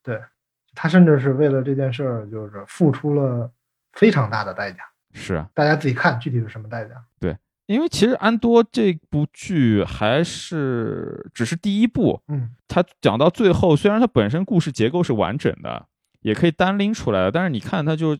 [0.82, 3.52] 他甚至是为了这件事儿，就是付出了
[3.92, 4.78] 非常大的代价。
[5.12, 6.94] 是啊，大家自己看具体是什么代价。
[7.18, 15.84] 对因为其实安多这部剧还是只是第一部，嗯，它讲到最后，虽然它本身故事结构是完整的，
[16.22, 18.16] 也可以单拎出来的，但是你看它就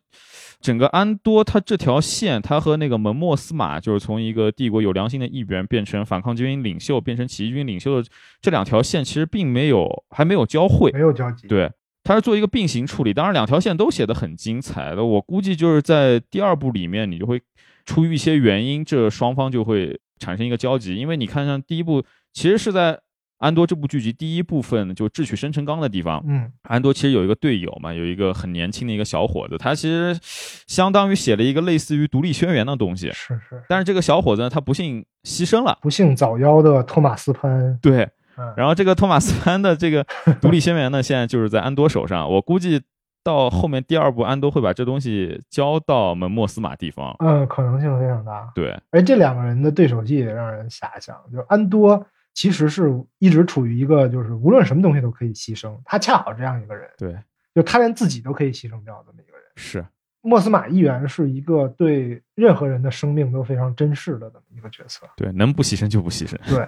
[0.60, 8.08] 整个安多它这条线，它和那个门莫斯玛就是从一个帝国有良心的议员变成反抗军领袖，变成起义军领袖的
[8.42, 10.92] 这两条线，其实并没有还没有交汇。
[10.92, 11.72] 没有交集。，对，
[12.10, 13.14] 它是做一个并行处理。
[13.14, 17.40] 当然，两条线都写的很精彩的，我估计就是在第二部里面，你就会
[17.86, 20.96] 出于一些原因，这双方就会产生一个交集。
[20.96, 22.98] 因为你看，像第一部其实是在
[23.38, 30.18] 安多这部剧集第一部分就智取生辰纲的地方，嗯安多其实有一个队友嘛，有一个很年轻的一个小伙子，他其实
[30.66, 33.06] 相当于写了一个类似于独立宣言的东西。
[33.12, 35.78] 是是，但是这个小伙子呢，他不幸牺牲了。
[35.80, 38.10] 不幸早夭的托马斯潘，对，嗯，
[38.56, 40.04] 然后这个托马斯潘的这个
[40.40, 42.30] 独立宣言呢，现在就是在安多手上。
[42.30, 42.82] 我估计
[43.22, 47.14] 到后面第二部，安多会把这东西交到我们莫斯马地方。
[47.20, 48.50] 嗯，可能性非常大。
[48.54, 57.14] 对，而这两个人的对手戏也让人遐想，就是安多其实是一直处于一个就是无论什么东西都可以牺牲，他恰好这样一个人，对，
[57.54, 59.44] 就他连自己都可以牺牲掉这么一个人。
[59.56, 59.84] 是，
[60.22, 65.06] 莫斯马议员是一个对任何人的生命都非常珍视的这么一个角色。
[65.16, 66.36] 对，能不牺牲就不牺牲。
[66.48, 66.66] 对，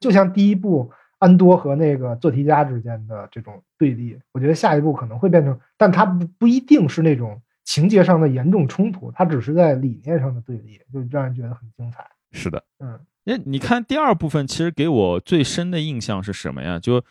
[0.00, 12.06] 就像第一部安多和那个做题家之间的这种对立，我觉得下一步可能会变成，但它不不一定是那种情节上的严重冲突，它只是在理念上的对立，就让人觉得很精彩。
[12.32, 16.78] 是的，嗯，因为你看第二部分，其实给我最深的印象是什么呀？
[16.78, 17.02] 就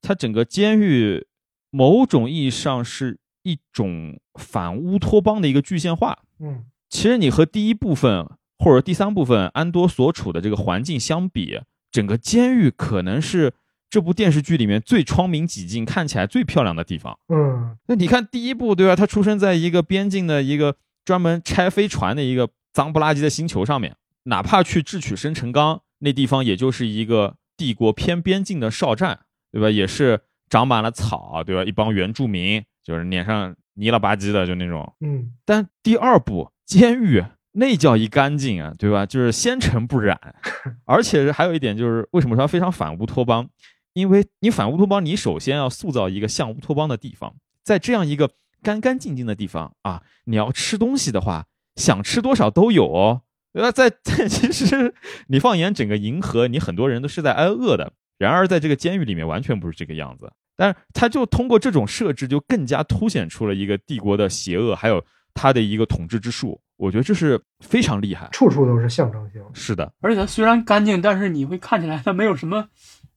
[0.00, 1.26] 它整个监狱，
[1.70, 6.18] 某种意义上是一种反乌托邦的一个具象化。
[6.38, 8.26] 嗯其实你和第一部分
[8.58, 13.52] 或者第三部分安多所处的这个环境相比，整个监狱可能是
[13.90, 17.18] 这部电视剧里面最窗明几净、看起来最漂亮的地方。
[17.32, 18.94] 嗯那你看第一部，对吧？
[18.94, 29.20] 他出生在一个边境的一个专门拆飞船的一个脏不拉几的星球上面，哪怕去智取生辰纲那地方，也就是一个帝国偏边境的哨站，
[29.50, 29.70] 对吧？
[29.70, 30.20] 也是
[30.50, 31.64] 长满了草，对吧？
[31.64, 34.94] 一帮原住民就是脸上泥了吧唧的，就那种。
[35.00, 37.24] 嗯但第二部监狱
[37.58, 39.04] 那叫一干净啊，对吧？
[39.04, 40.18] 就是纤尘不染，
[40.86, 43.48] 而且还有一点就是，为什么说非常反乌托邦？
[43.94, 48.30] 因为你反乌托邦，你首先要塑造一个像乌托邦的地方，在这样一个
[48.62, 53.22] 干干净净的地方啊，你要吃东西的话，想吃多少都有哦。
[53.52, 53.72] 那？
[53.72, 54.94] 在 在其实
[55.26, 57.92] 你放眼整个银河，你很多人都是在挨饿的。
[58.18, 60.32] 然而在这个监狱里面，完全不是这个样子。
[60.56, 66.60] 但是他就通过这种设置，就更加凸显出了一个帝国的邪恶，还有他的一个统治之术。
[66.78, 68.28] 我觉得这是非常厉害。
[68.32, 69.42] 处处都是象征性。
[69.52, 72.66] 是的，而且它虽然干净，但是你会看起来它没有什么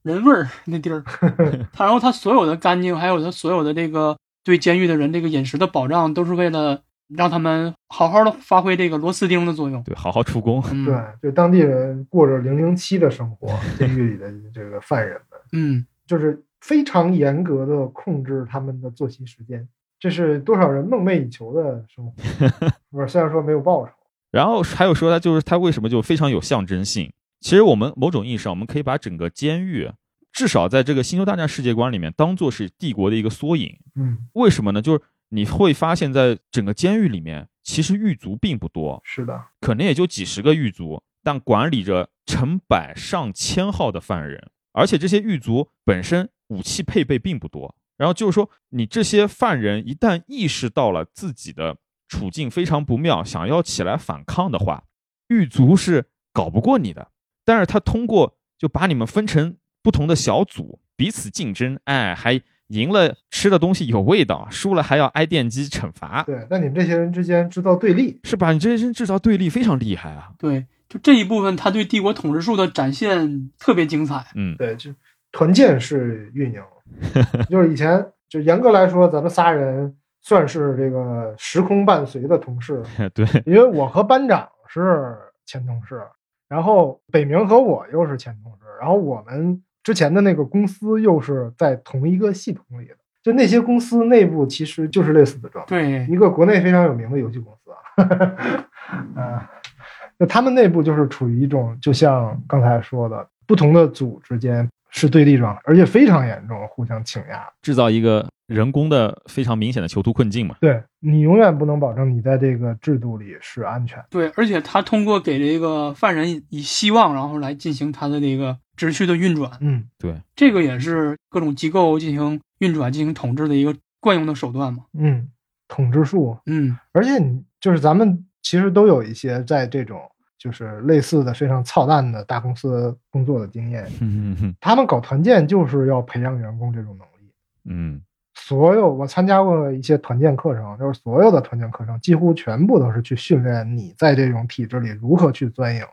[0.02, 1.02] 人味儿那地儿。
[1.72, 9.82] 它然后它所有的干净，还有它所有的这个对监狱的人这个饮食的保障，都是为了让他们好好的发挥这个螺丝钉的作用。
[9.84, 10.62] 对，好好出工。
[10.72, 13.48] 嗯，对，就当地人过着零零七的生活，
[13.78, 19.68] 监狱里的这个犯人们， 嗯，就是非常严格的控制他们的作息时间，
[20.00, 22.12] 这是多少人梦寐以求的生活。
[22.92, 23.92] 不是，虽然说没有报酬。
[24.30, 27.12] 然后还有说他就是他为什么就非常有象征性？
[27.40, 29.90] 其实我们某种意义上，我们可以把整个监狱，
[30.32, 33.76] 至少在这个星球大战世界观里面，当做是帝国的一个缩影。
[33.96, 34.80] 嗯，为什么呢？
[34.80, 35.00] 就是
[35.30, 47.74] 你会发现在整个监狱里面，其实狱卒并不多，是的，可能也就几十个狱卒，但管理着成百上千号的犯人，而且这些狱卒本身武器配备并不多。
[47.96, 51.76] 然后就是说，你这些犯人一旦意识到了自己的
[52.12, 54.84] 处境非常不妙，想要起来反抗的话，
[55.28, 57.08] 狱卒是搞不过你的。
[57.42, 66.46] 但是他通过就把你们分成不同的小组，彼此竞争，哎，还赢了吃的东西有味道，输了还要挨电击惩罚，对。
[66.50, 68.52] 那你们这些人之间制造对立，是吧？
[68.52, 70.32] 你这些人制造对立非常厉害啊。
[70.38, 74.26] 对，就这一部分，他对帝国统治术的展现特别精彩。
[74.34, 74.94] 嗯，对，就
[75.32, 76.62] 团建式运营，
[77.48, 82.82] 就是以前就严格来说，咱们仨人算是这个时空伴随的同事，
[83.12, 86.00] 对，因为我和班长是前同事，
[86.48, 95.68] 然后北明和我又是前同事，然后我们之前的那个公司又是在同一个系统里的，就那些公司内部其实就是类似的状态。
[95.68, 99.50] 对，一个国内非常有名的游戏公司啊，啊，
[100.16, 107.52] 那他们内部就是处于一种，就像刚才说的，不同的组之间是对立状态，而且非常严重，互相倾轧。
[107.60, 110.56] 制造一个人工的非常明显的囚徒困境嘛。
[110.60, 114.02] 对你永远不能保证你在这个制度里是安全。
[114.10, 124.84] 对，而且他通过给这个犯人以希望，然后来进行他的这个秩序的运转，嗯，对，这个也是各种机构进行运转、进行统治的一个惯用的手段嘛。
[124.96, 125.28] 嗯，
[125.66, 130.00] 统治术，嗯，而且你就是咱们其实都有一些在这种
[130.38, 137.32] 就是类似的非常操蛋的大公司工作的经验，嗯哼他们搞团建就是要培养员工这种能力。
[137.64, 138.02] 嗯，
[138.44, 145.84] 所有我参加过一些团建课程，就是所有的团建课程几乎全部都是去训练你在这种体制里如何去钻营，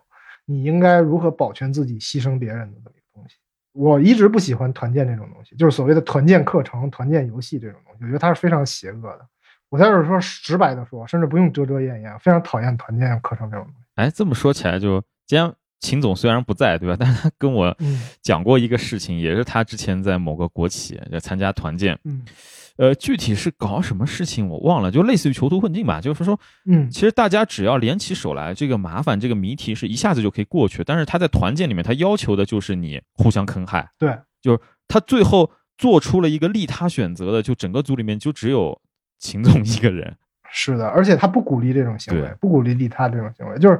[0.46, 3.36] 你应该如何保全自己、牺牲别人的这么一个东西。
[3.72, 9.26] 我一直不喜欢团建这种东西，就是所谓的团建课程、团建游戏这种东西，我觉得它是非常邪恶的。
[9.70, 13.88] 我在这儿说直白的说，甚至不用遮遮掩掩，非常讨厌团建课程这种东西。
[13.96, 16.96] 哎，这么说起来，就既然秦总虽然不在，对吧？
[17.00, 22.24] 但是他跟我嗯讲过一个事情，也是他之前在某个国企就参加团建，嗯
[22.78, 26.00] 呃，具体是搞什么事情我忘了，就类似于囚徒困境吧。
[26.00, 30.82] 就是说，嗯其实大家只要联起手来，这个麻烦这个谜题是一下子就可以过去。
[30.84, 33.90] 但是他在团建里面，他要求的就是你互相坑害。
[33.98, 38.80] 对，就是他最后做出了一个利他选择的，就整个组里面就只有
[39.18, 40.16] 秦总一个人。
[40.52, 43.80] 是的，而且他不鼓励这种行为，不鼓励利他这种行为，就是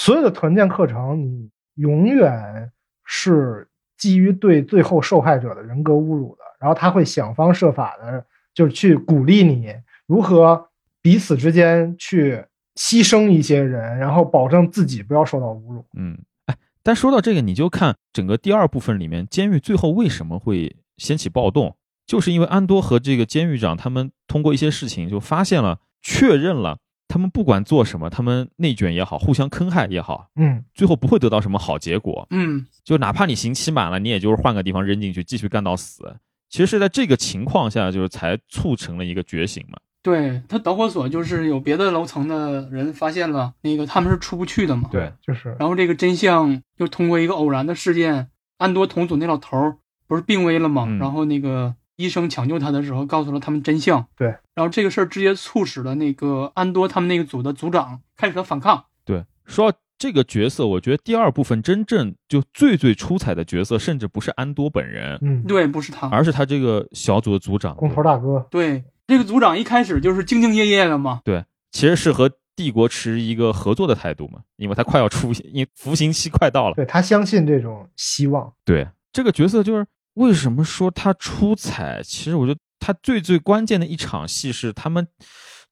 [0.00, 2.72] 所有的团建课程，你永远
[3.04, 8.24] 是基于对最后受害者的人格侮辱的，然后他会想方设法的，
[8.54, 9.74] 就是去鼓励你
[10.06, 10.70] 如何
[11.02, 12.42] 彼此之间去
[12.76, 15.84] 牺牲一些人，然后保证自己不要受到侮辱。
[15.98, 21.76] 嗯，哎，但说到这个，你就看整个第二部分里面，监狱最后为什么会掀起暴动，
[22.06, 26.78] 就是因为安多和这个监狱长他们通过一些事情就发现了、确认了，
[27.20, 32.26] 们不管做什么，他们内卷也好，互相坑害也好，嗯，最后不会得到什么好结果。
[32.30, 36.16] 嗯，就哪怕你刑期满了，你也就是换个地方扔进去，继续干到死。
[36.48, 39.78] 其实是在这个情况下，就是才促成了一个觉醒嘛。
[40.02, 49.76] 对他导火索就是有别的楼层的人发现了那个他们是出不去的嘛，对，就是然后这个真相又通过一个偶然的事件，安多同组那老头儿
[50.08, 50.86] 不是病危了嘛？
[50.88, 54.06] 嗯然后那个医生抢救他的时候告诉了他们真相。
[54.16, 58.84] 对，然后这个事儿直接促使了那个安多他们那个组的组长开始了反抗。
[59.04, 67.76] 对，说到这个角色，我觉得第二部分真正就最最出彩的角色，甚至不是安多本人，嗯，对，不是他，而是他这个小组的组长。
[67.76, 71.20] 工头大哥，对，这个组长一开始就是兢兢业业的嘛。
[71.22, 76.74] 对，其实是和帝国持一个合作的态度嘛，因为他快要出，因服刑期快到了。
[76.74, 78.50] 对他相信这种希望。
[78.64, 79.86] 对，这个角色就是
[80.20, 82.02] 为什么说他出彩？
[82.02, 85.08] 其实我觉得他最最关键的一场戏是他们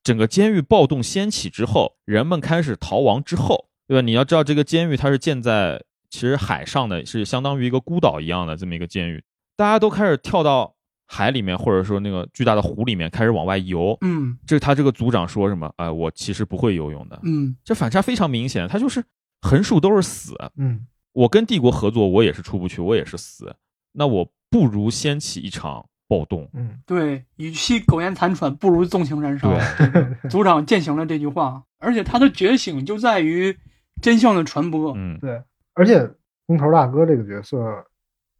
[0.03, 4.01] 整个监狱暴动掀起之后，人们开始逃亡之后，对吧？
[4.01, 9.23] 你要知道，这个监狱它是建在其实海上的，是相当于一个孤岛一样的这么一个监狱，
[9.55, 10.75] 大家都开始跳到
[11.07, 13.95] 海里面，或者说那个巨大的湖里面开始往外游。
[14.01, 15.71] 嗯这他这个组长说什么？
[15.77, 17.21] 哎、我其实不会游泳的。
[17.25, 19.05] 嗯，这反差非常明显，他就是
[19.43, 20.35] 横竖都是死。
[20.57, 23.55] 嗯，我跟帝国合作，我也是出不去，我也是死。
[23.93, 26.49] 那我不如掀起一场暴动。
[26.55, 29.51] 嗯，对，与其苟延残喘，不如纵情燃烧。
[29.53, 30.29] 对。
[30.31, 33.57] 组长践行了这句话，而且他的觉醒就在于
[34.01, 34.95] 真相的传播。
[34.97, 35.43] 嗯，对，
[35.75, 36.11] 而且
[36.47, 37.85] 工头大哥这个角色，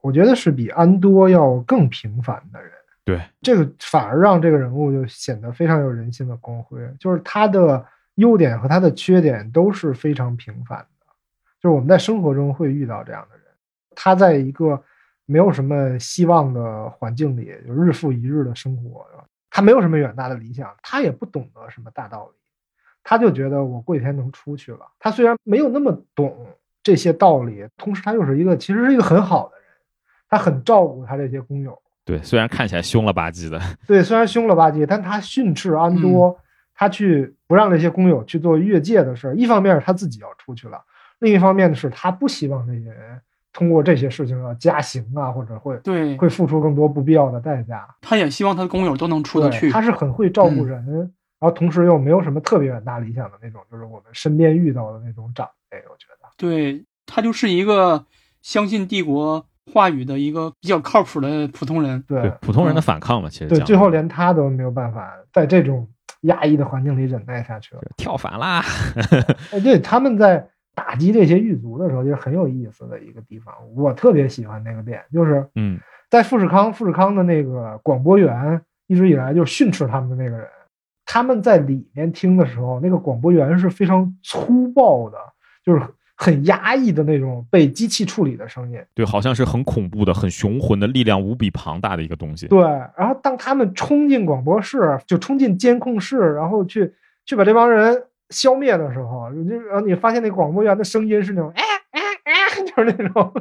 [0.01, 2.73] 我觉得是比安多要更平凡的人。
[3.05, 7.85] 对，这个反而让这个人物就显得非常有人性的光辉，就是他的
[8.17, 11.07] 优点和他的缺点都是非常平凡的，
[11.63, 13.45] 就是我们在生活中会遇到这样的人，
[13.95, 14.83] 他在一个
[15.31, 19.05] 没有什么希望的环境里，就日复一日的生活，
[19.51, 22.39] 他没有什么远大的理想，他也不懂得什么大道理，
[23.05, 24.81] 他就觉得我过几天能出去了。
[24.99, 26.35] 他虽然没有那么懂
[26.83, 29.67] 这些道理，同时他又是一个其实是一个很好的人，
[30.31, 31.79] 他很照顾他这些工友。
[32.07, 36.35] 对，虽然看起来凶了吧唧的， 对，虽然凶了吧唧，但他训斥安多，
[36.75, 39.37] 他去不让这些工友去做越界的事儿。
[39.37, 40.83] 一方面是他自己要出去了，
[41.19, 43.21] 另一方面是他不希望这些人
[43.59, 47.85] 通过这些事情要加刑啊，或者会对，会付出更多不必要的代价。
[48.01, 49.69] 他也希望他的工友都能出得去。
[49.69, 50.87] 他是很会照顾人，
[51.41, 55.79] 然后同时又没有什么特别远大理想的那种，就是我们身边遇到的那种长辈。
[55.91, 58.05] 我觉得，对他就是一个
[58.43, 62.01] 相信帝国话语的一个比较靠谱的普通人。
[62.07, 65.89] 对对普通人的反抗嘛，其实对，最后连他都没有办法在这种
[66.21, 67.83] 压抑的环境里忍耐下去了。
[67.97, 68.63] 跳反啦。
[69.51, 70.49] 哎，对，他们在
[70.79, 73.53] 打击这些狱卒的时候，就是很有意思的一个地方。
[73.75, 75.77] 我特别喜欢那个点，就是嗯，
[76.09, 80.47] 在富士康，富士康的那个广播员一直以来就训斥他们的那个人，
[81.05, 85.19] 他们在里面听的时候，那个广播员是非常粗暴的，
[85.65, 85.83] 就是
[86.17, 88.79] 很压抑的那种被机器处理的声音。
[88.95, 92.47] 对，好像是很恐怖的、很雄浑的力量无比庞大的一个东西。
[92.47, 92.61] 对，
[92.97, 96.95] 然后当他们冲进广播室，就冲进监控室，然后去
[97.27, 103.33] 去把这帮人消灭的时候，就然后你发现那广播员的声音是那种哎哎哎， 就是那种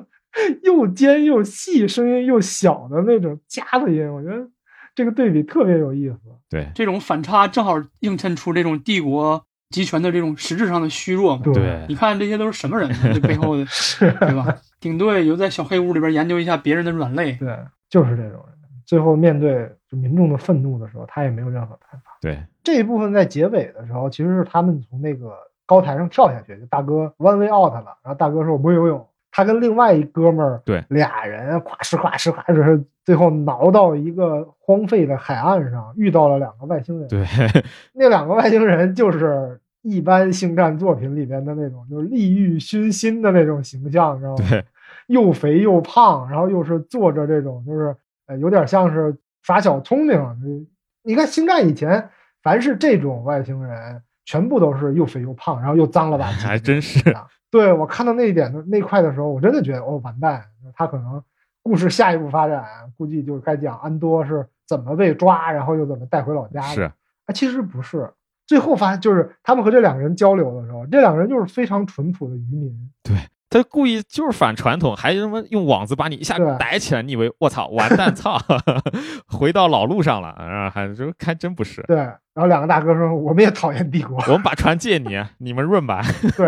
[0.63, 4.07] 又尖又细、声音又小的那种夹子音。
[4.11, 4.47] 我觉得
[4.95, 6.17] 这个对比特别有意思。
[6.49, 11.41] 对这种反差正好映衬出这种帝国集权的这种实质上的虚弱嘛。
[11.43, 13.13] 对对你看这些都是什么人呢？
[13.13, 13.65] 这背后的，
[13.99, 14.55] 对吧？
[14.79, 17.33] 顶多也就在小黑屋里边研究一下别人的软肋。
[17.33, 17.57] 对，
[17.89, 18.56] 就是这种人。
[18.87, 22.17] 最后面对就民众的愤怒的时候，他也没有任何办法。
[22.21, 25.33] 对，这一部分在结尾的时候，其实是他们从那个
[25.65, 37.07] 高台上跳下去，就大哥 one way out 了，然后大哥说我不会游泳，他跟另外一哥们儿，对俩人咵哧咵哧咵哧，最后挠到一个荒废的海岸上，遇到了两个外星人。
[37.09, 37.25] 对，
[37.93, 44.45] 那两个外星人就是一般星战作品里边的那种，就是利欲熏心的那种形象，你知道吗？
[44.49, 44.65] 对，
[45.07, 47.95] 又肥又胖，然后又是坐着这种，就是
[48.27, 50.19] 呃，有点像是耍小聪明。
[50.43, 50.67] 你
[51.01, 52.09] 你看星战以前，
[52.43, 56.45] 凡是这种外星人，全部都是又肥又胖，然后又脏了吧唧。
[56.45, 57.01] 还真是。
[57.49, 61.23] 对我看到那一点的那块的时候，我真的觉得哦，完蛋，他可能
[61.63, 62.63] 故事下一步发展，
[62.97, 66.73] 估计就是该讲安多是怎么被抓，然后又怎么带回老家的。
[66.73, 68.11] 是，啊，其实不是。
[68.45, 72.91] 最后发现，就是他们和这两个人交流的时候，这两个人就是非常淳朴的渔民。
[73.03, 73.15] 对
[73.49, 78.37] 他故意就是反传统，还他妈用网子把你一下逮起来，你以为我操完蛋操，
[79.27, 81.81] 回到老路上了，啊还就还真不是。
[81.83, 86.01] 对，然后两个大哥说：“我们也讨厌帝国，我们把船借你，你们润吧。
[86.35, 86.47] ”对，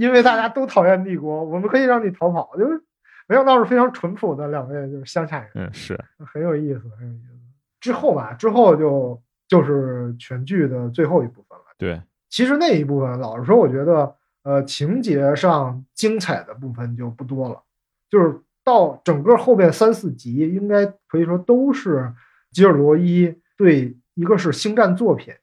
[0.00, 2.50] 因为大家都讨厌帝国，我们可以让你逃跑。
[2.56, 2.82] 就是
[3.28, 5.98] 没想到是非常淳朴的两位就是乡下人，嗯，是
[6.32, 7.34] 很有意思，很有意思。
[7.80, 11.64] 之后吧，之后就就是全剧的最后一部分了。
[11.78, 17.62] 对，其实那一部分，老实说，我觉得呃情节上精彩的部分就不多了，
[18.08, 22.12] 就是到整个后边三四集，应该可以说都是
[22.52, 25.34] 吉尔罗伊对一个是星战作品，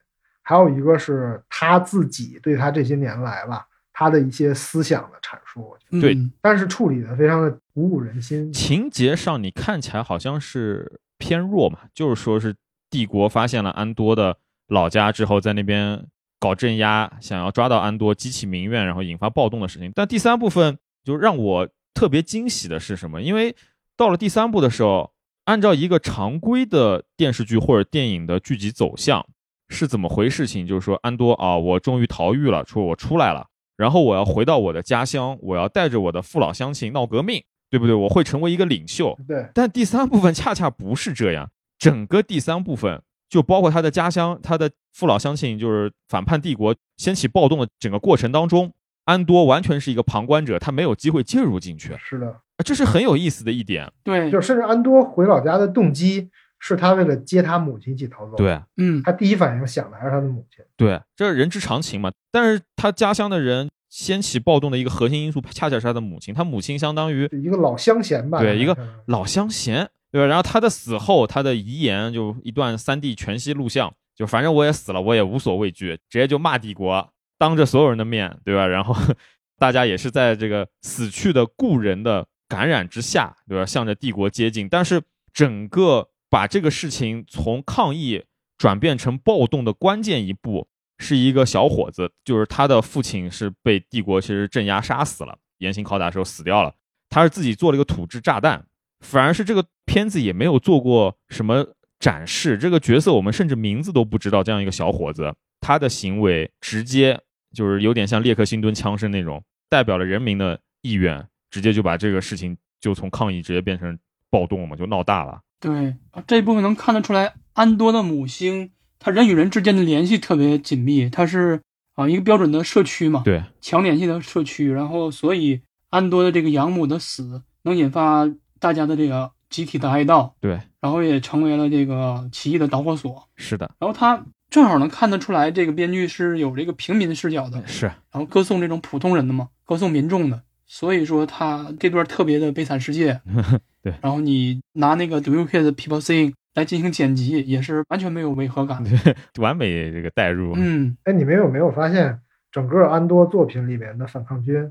[0.42, 3.66] 还有一个是他自己对他这些年来吧。
[4.00, 8.52] 他的一些思想的阐述，对，但是处理的非常的鼓舞人心。
[8.52, 12.54] 情节上你看起来好像是偏弱嘛，就是说是
[12.88, 14.36] 帝国发现了安多的
[14.68, 16.06] 老家之后，在那边
[16.40, 19.92] 搞镇压，想要抓到安多，激起民怨，然后引发暴动的事情。
[19.94, 23.20] 但第三部分就让我特别惊喜的是什么？
[23.20, 23.56] 因为
[23.96, 25.12] 到了第三部的时候，
[25.44, 29.26] 按照一个常规的电视剧或者电影的剧集走向
[29.68, 30.46] 是怎么回事？
[30.46, 33.46] 情就是说安多啊，我终于逃狱了，说我出来了。
[33.76, 37.94] 然后我要回到我的家乡，我要带着我的父老乡亲闹革命，对不对？
[37.94, 39.18] 我会成为一个领袖。
[39.26, 39.48] 对。
[39.54, 48.72] 但第三部分恰恰不是这样，整个第三部分就包括他的家乡、他的父老乡亲，就是反叛帝国、掀起暴动的整个过程当中，
[49.04, 51.94] 安多完全是一个旁观者，他没有机会介入进去。
[51.98, 53.90] 是的，这是很有意思的一点。
[54.02, 56.30] 对，就甚至安多回老家的动机。
[56.60, 58.34] 是他为了接他母亲一起逃走。
[58.34, 60.64] 对，嗯，他第一反应想的还是他的母亲。
[60.76, 62.10] 对，这是人之常情嘛。
[62.32, 66.34] 但是他家乡的人掀起暴动的一个核心因素，恰恰是他的母亲。
[66.34, 68.40] 他母亲相当于一个老乡贤吧？
[68.40, 68.76] 对，一个
[69.06, 70.26] 老乡贤，对吧？
[70.26, 78.66] 然后他的死后，他的遗言就一段三 D 全息录像，就反正我也死了，我也无所畏惧，直接就骂帝国，当着所有人的面对吧？
[78.66, 78.94] 然后
[79.58, 83.66] 大家也是在这个死去的故人的感染之下，对吧？
[83.66, 85.02] 向着帝国接近，但是
[85.32, 86.08] 整个。
[86.30, 88.22] 把这个事情从抗议
[88.58, 96.74] 转变成暴动的关键一步，是一个小伙子，就是他的父亲是被帝国其实镇压杀死了，严刑拷打的时候死掉了。
[97.08, 98.62] 他是自己做了一个土制炸弹，
[99.00, 102.58] 反而是这个片子也没有做过什么展示。
[102.58, 104.42] 这个角色我们甚至名字都不知道。
[104.42, 107.20] 这样一个小伙子，他的行为直接
[107.54, 113.98] 就是有点像列克星敦枪声那种，代表了人民的意愿，直接就把这个事情就从抗议直接变成
[114.30, 115.40] 暴动了嘛，就闹大了。
[115.60, 115.96] 对
[116.26, 121.60] 这一部分能看得出来，安多的母星，他人与人之间的联系特别紧密，它是
[121.94, 124.70] 啊一个标准的社区嘛，对，强联系的社区。
[124.70, 128.24] 然后，所以安多的这个养母的死，能引发
[128.58, 133.28] 大家的这个集体的哀悼，对，然后也成为了这个起义的导火索。
[133.36, 140.42] 是的，然后他正好能看得出来，这个编剧是有这个平民视角的，是，然后歌颂这种普通人的嘛，歌颂民众的。
[140.70, 143.18] 所以说他这段特别的悲惨世界，
[143.82, 143.94] 对。
[144.02, 148.84] 然后你拿那个 Do You Hear the People Sing 来进行剪辑，也是完全没有违和感，
[149.40, 150.52] 完美这个代入。
[150.56, 152.20] 嗯，哎，你们有没有发现，
[152.52, 154.70] 整个安多作品里面的反抗军，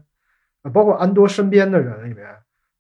[0.72, 2.28] 包括安多身边的人里面，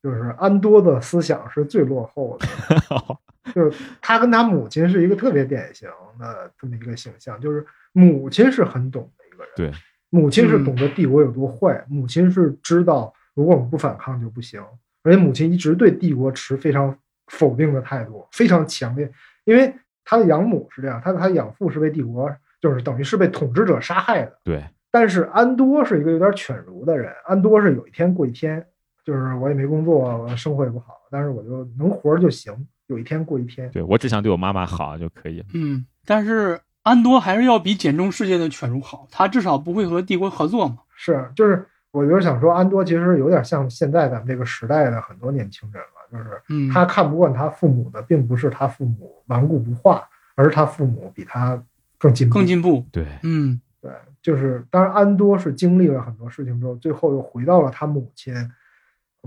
[0.07, 2.47] 就是安多的思想是最落后的，
[3.53, 9.79] 就是他跟他母亲是一个特别典型的这么一个形象，就是母亲是很懂的一个人，对。
[10.09, 14.63] 母亲是懂得帝国有多坏，母亲是知道如果我们不反抗就不行，
[15.03, 16.97] 而且母亲一直对帝国持非常
[17.27, 19.11] 否定的态度，非常强烈。
[19.43, 19.73] 因为
[20.05, 24.39] 他的养母是这样，他的他养父是被帝国，就是等于是被统治者杀害的。
[24.45, 24.63] 对。
[24.89, 28.65] 但是安多是一个有点犬儒的人，安多是有一天过一天，
[29.07, 32.53] 就是我也没工作，我生活也不好，但是我就能活就行，
[32.87, 33.71] 有一天过一天。
[33.71, 35.41] 对我只想对我妈妈好就可以。
[35.53, 36.59] 嗯，但是。
[36.83, 40.77] 安多还是要比简中世界的犬儒好，他至少不会和帝国合作嘛。
[40.95, 50.01] 是，就是我就是想说，安多其实有点像现在咱们这个时代的很多年轻人了，就是他看不惯他父母的，并不是他父母顽固不化，
[50.35, 51.61] 而是他父母比他
[51.97, 52.35] 更进步。
[52.35, 53.91] 更进步，对，嗯，对，
[54.21, 58.33] 就是当然安多是经历了很多事情之后，最后又回到了他母亲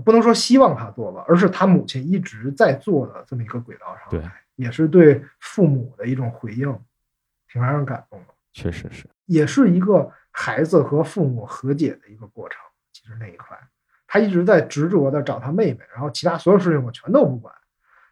[0.03, 4.21] 不能说希望他做吧，而是他母亲一直在做的这么一个轨道上，对，
[4.55, 6.67] 也是对父母的一种回应，
[7.47, 8.33] 挺让人感动的。
[8.53, 12.59] 确实是，也是一个孩子和父母和解的一个过程。
[12.91, 13.57] 其实那一块，
[14.05, 17.53] 他一直在执着的找他妹妹，然后其他所有事情我全都不管。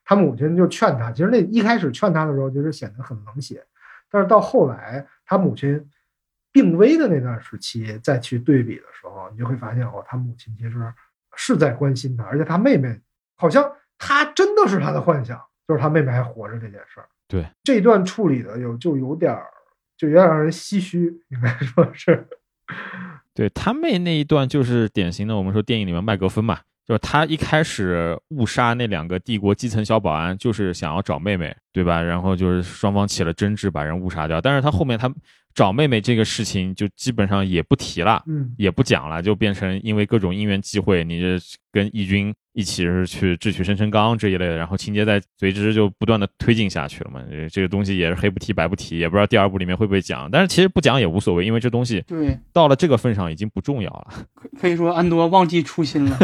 [0.05, 3.63] 他母亲就劝他，其实那一开始劝他的时候，就是显得很冷血，
[4.09, 5.87] 但是到后来他母亲
[6.51, 10.91] 病危的那段时期，再去对比的时候，你就会发现哦，他母亲其实
[11.41, 12.99] 是在关心他，而且他妹妹
[13.37, 17.07] 好像他真的是他的幻想，就是他妹妹还活着这件事儿。
[17.29, 19.47] 对这一段处理的有就有点儿，
[19.95, 22.27] 就有点让人唏嘘，应该说是。
[23.33, 26.59] 对他妹那一段就是典型的，我们说电影里面麦格芬嘛，
[26.89, 32.01] 就是他一开始误杀那两个帝国基层小保安，就是想要找妹妹，对吧？
[32.01, 34.41] 然后就是双方起了争执，把人误杀掉。
[34.41, 35.07] 但是他后面他
[35.53, 41.37] 找妹妹这个事情就基本上也不提了，嗯，也不讲了，就变成因为各种因缘际会，你这
[41.71, 47.23] 跟义军一起是去智取生辰纲这一类的，然后情节在随之就不断的推进下去了嘛。
[47.31, 50.29] 这这个东西也是黑不提白不提，也不知道第二部里面会不会讲。
[50.29, 54.07] 但是其实不讲也无所谓，因为这东西对，到了这个份上已经不重要了。
[54.35, 56.19] 可可以说安多忘记初心了，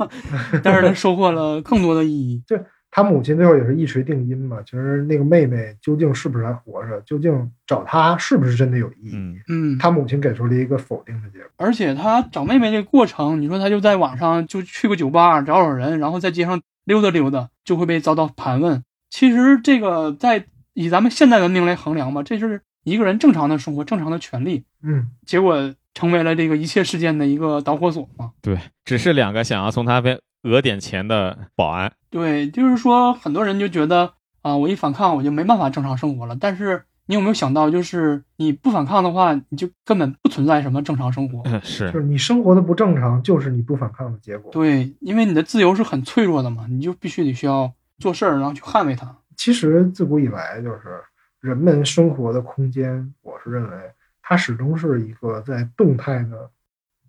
[0.62, 2.42] 但是他收获了更多的意义。
[2.98, 4.58] 他母亲最后也是一锤定音嘛。
[4.64, 9.10] 其实那个妹妹究竟是不是还活着，究竟找他是不是真的有意义？
[9.14, 11.48] 嗯，嗯，他母亲给出了一个否定的结果。
[11.58, 18.82] 而且他找妹妹这个过程，你说他就在网上就去个酒吧找找人，然后在街上溜达溜达，就会被遭到盘问。
[19.10, 20.44] 其实这个在
[20.74, 28.32] 以咱们现代文明来衡量吧，这是一个人正常的生活、正常的权利，嗯，结果成为了这个一切事件的一个导火索嘛。
[28.42, 31.92] 对，只是两个想要从他边讹点钱的保安。
[32.10, 34.12] 对，就是说很多人就觉得
[34.42, 36.36] 啊、我一反抗我就没办法正常生活了。
[36.40, 41.42] 但是你有没有想到，就是你不反抗的话，你就根本不存在什么正常生活。
[41.44, 44.50] 嗯，就是是你生活的不正常，就是你不反抗的结果。
[44.52, 49.14] 对，因为你的自由是很脆弱的嘛，你就必须得需要做事儿，然后去捍卫它。
[49.36, 51.02] 其实自古以来就是
[51.40, 53.76] 人们生活的空间，我是认为
[54.22, 56.50] 它始终是一个在动态的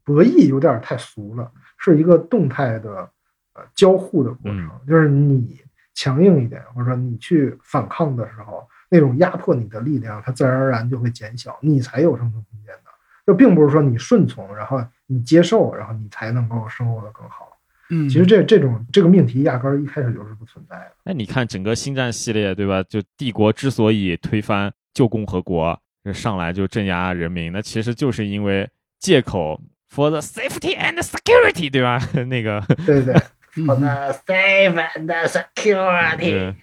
[0.03, 3.09] 博弈，有点太俗了，是一个动态的
[3.53, 4.69] 呃交互的过程。
[4.87, 5.59] 就是你
[5.93, 12.89] 强硬一点，或者说你去反抗的时候，那种压迫你的力量，它自然而然就会减小，你才有生存空间的。
[13.27, 17.47] 就并不是说你顺从，然后你接受，然后你才能够生活的更好。
[17.91, 20.91] 嗯，其实这这种这个命题压根儿一开始就是不存在的。
[21.05, 22.81] 哎，你看整个星战系列，对吧？
[22.83, 28.69] 就帝国之所以推翻旧共和国，这上来就镇压人民，那其实就是因为
[28.99, 29.59] 借口
[29.91, 31.99] for the safety and security，对吧？
[32.29, 33.13] 那个对对
[33.53, 36.53] For the safe and security,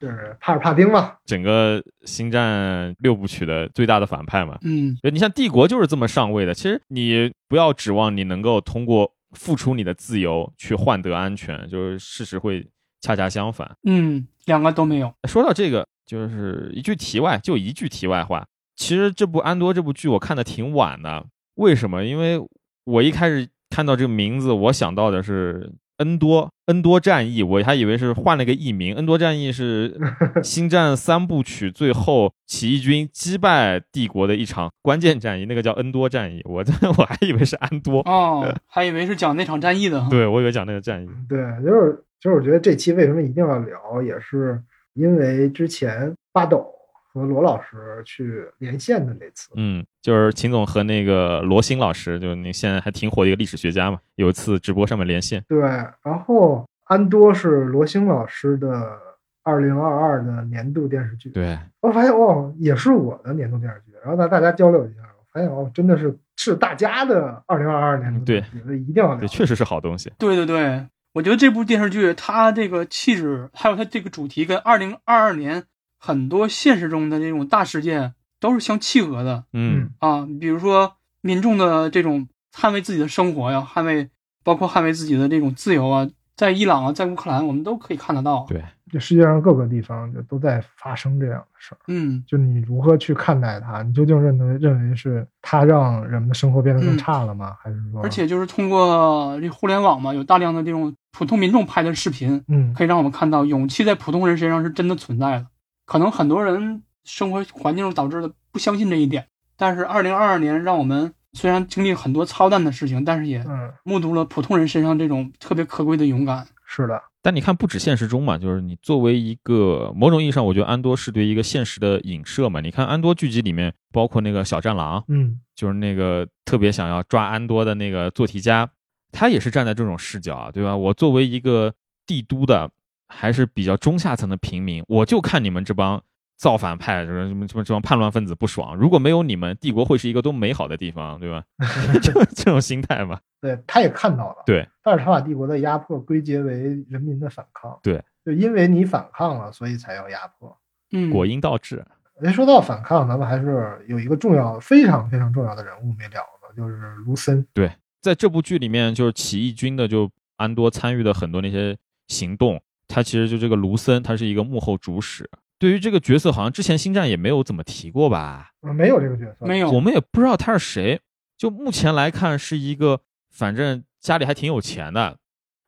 [0.00, 1.16] 就是帕尔帕丁嘛。
[1.26, 4.56] 整个星战六部曲的最大的反派嘛。
[4.62, 12.64] 嗯你像帝国就是这么上位的，其实你不要指望你能够通过付出你的自由去换得安全，就是事实会
[13.00, 13.68] 恰恰相反。
[13.82, 15.12] 嗯，两个都没有。
[15.28, 18.46] 说到这个，就是一句题外，就一句题外话。
[18.76, 21.26] 其实这部《安多》这部剧我看的挺晚的，
[21.56, 22.04] 为什么？
[22.04, 22.40] 因为
[22.84, 23.48] 我一开始
[23.78, 28.96] 看到这个名字，我想到的是恩多恩多战役，我还以为是换了个译名。
[28.96, 29.96] 恩多战役是
[30.42, 36.42] 星战三部曲最后起义军击败帝国的一场关键战役，那个叫恩多战役。
[36.46, 40.04] 我 这我还以为是安多，哦，还以为是讲那场战役的。
[40.10, 41.06] 对我以为讲那个战役。
[41.28, 44.60] 对，就是就是，我觉得这期为什么一定要聊，也是
[44.94, 46.66] 因为之前八斗
[47.10, 49.50] 和罗老师去连线的那次。
[49.56, 55.42] 嗯，就是秦总和那个罗新老师，就那现在还挺火的一个历史学家嘛，有一次直播上面连线。
[55.48, 55.60] 对，
[56.02, 58.98] 然后安多是罗星老师的
[59.42, 61.30] 二零二二的年度电视剧。
[61.30, 63.92] 对，我发现哦，也是我的年度电视剧。
[64.02, 69.16] 然后呢，大家交流一下，我发现哦，真的是是大家的二零二二年度电视剧，所以一定要。
[69.16, 70.12] 对，确实是好东西。
[70.18, 75.64] 对对对，我觉得这部电视剧它这个气质，还有它这个主题，跟二零二二年
[75.98, 80.26] 很多现实中的这种大事件都是相契合的嗯，啊。
[80.40, 84.08] 比如说民众的这种捍卫自己的生活呀，捍卫
[84.44, 88.46] 包括捍卫自己的这种自由啊，在伊朗啊，在乌克兰，我们都可以看得到。
[88.48, 91.78] 对，这世界上各个地方就都在发生这样的事儿。
[91.88, 93.82] 嗯，就你如何去看待它？
[93.82, 97.56] 你究竟认为认为是它让人们的生活变得更嗯差了吗？
[97.60, 105.46] 还是说，而且就是通过这互联网嘛，有大量的这种普通民众拍的视频，嗯，可以让我们看到勇气在普通人身上是真的存在的。
[105.88, 109.26] 可能很多人生活环境导致的不相信这一点，
[109.56, 116.46] 但是二零二二年让我们虽然经历很多操蛋的事情，但是也嗯，目睹了普通人身上这种特别可贵的勇敢。
[116.66, 122.60] 是的，但你看，不止现实中嘛，就是你作为一个某种意义上，我觉得安多是对一个现实的影射嘛。
[122.60, 128.68] 你看安多剧集里面，包括那个小战狼，嗯就是那个特别想要抓安多的那个做题家，
[129.10, 130.76] 他也是站在这种视角啊，对吧？
[130.76, 131.72] 我作为一个
[132.06, 132.70] 帝都的，
[133.08, 136.02] 还是比较中下层的平民，我就看你们这帮
[136.36, 138.76] 造反派，什么什么什么这帮叛乱分子不爽。
[138.76, 141.42] 如果没有你们，帝国会是一个多美好的地方，对吧？
[142.00, 143.18] 就 这种心态嘛。
[143.40, 150.56] 对，他也看到了，对，但是他把帝国的压迫归结为人民的反抗，对，就因为你反抗了，所以才要压迫。
[150.92, 151.84] 嗯，果因倒置。
[152.20, 157.46] 哎，说到反抗，咱们还是有一个重要、非常非常重要的人物没聊的，就是卢森。
[157.54, 161.76] 对，在这部剧里面，就是起义军的，就安多参与的很多那些
[162.08, 165.28] 行动，他其实就这个卢森，他是一个幕后主使。
[165.58, 168.50] 对于这个角色，好像之前星战也没有怎么提过吧？
[168.62, 171.00] 呃没有这个角色，没有，我们也不知道他是谁。
[171.36, 175.16] 就目前来看，是一个反正家里还挺有钱的，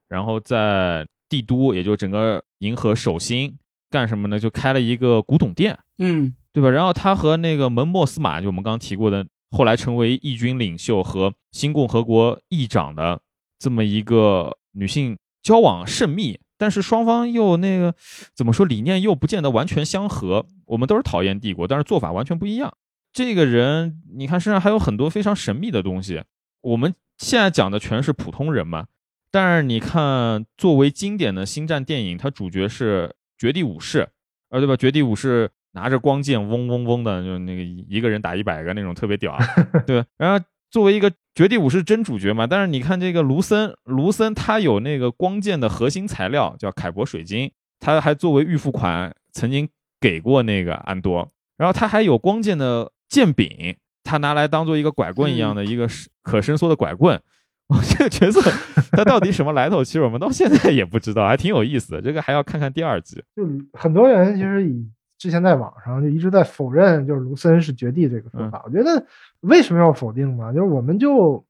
[0.08, 3.56] 然后在帝都，也就整个银河首星
[3.90, 4.38] 干什么呢？
[4.38, 6.70] 就开了一个古董店，嗯对吧？
[6.70, 13.20] 然后他和那个门莫斯马，就我们刚刚提过的，后来成为义军领袖和新共和国议长的
[13.58, 17.94] 这么一个女性交往甚密，但是双方又那个
[18.34, 20.44] 怎么说，理念又不见得完全相合。
[20.66, 22.70] 我们都是讨厌帝国，但是做法完全不一样。
[23.14, 26.22] 这个人，你看身上还有很多非常神秘的东西。
[26.60, 28.88] 我们现在讲的全是普通人嘛，
[29.30, 34.06] 但是你看，作为经典的星战电影，它主角是绝地武士，
[34.50, 34.76] 啊，对吧？
[34.76, 39.42] 绝地武士拿着光剑嗡嗡嗡的，就那个一个人打一百个那种，特别屌啊，
[39.86, 40.06] 对吧？
[40.18, 49.68] 然后作为一个绝地武士真主角嘛，但是你看这个卢森，卢森他有那个光剑的核心材料叫凯博水晶，他还作为预付款曾经
[50.00, 57.20] 给过那个安多，然后他还有光剑的剑柄，他拿来当做一个拐棍一样的一个是可伸缩的拐棍。
[57.68, 58.40] 哇，这个角色
[58.90, 59.84] 他到底什么来头？
[59.84, 62.02] 其实我们到现在也不知道，还挺有意思的。
[62.02, 63.22] 这个还要看看第二集。
[63.36, 64.88] 就很多人其实以
[65.20, 68.62] 之前在网上就一直在否认，就是卢森是绝地这个说嗯法。
[68.64, 69.06] 我觉得
[69.40, 70.50] 为什么要否定呢？
[70.54, 71.44] 就是我们就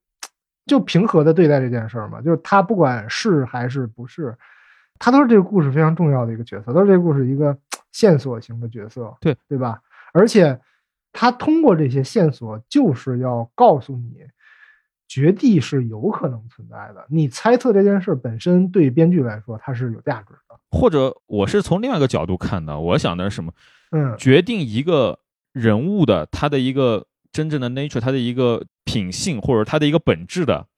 [0.66, 4.37] 就平和的对待这件事儿嘛，就是他不管是还是不是，
[4.99, 7.57] 他都是这个故事非常重要的一个角色，都是这个故事一个
[7.93, 9.81] 线索型的角色，对对吧？
[10.12, 10.61] 而且
[11.12, 14.27] 他通过这些线索，就是要告诉你。
[15.11, 20.56] 绝地是有可能存在的，你猜测这件事本身对编剧来说它是有价值的。
[20.70, 23.52] 或者我是从另外一个角度看的，我想的是什么？
[23.90, 25.18] 嗯，决定一个
[25.52, 30.68] 人物的他的一个真正的 nature，他的一个品性或者他的一个本质的，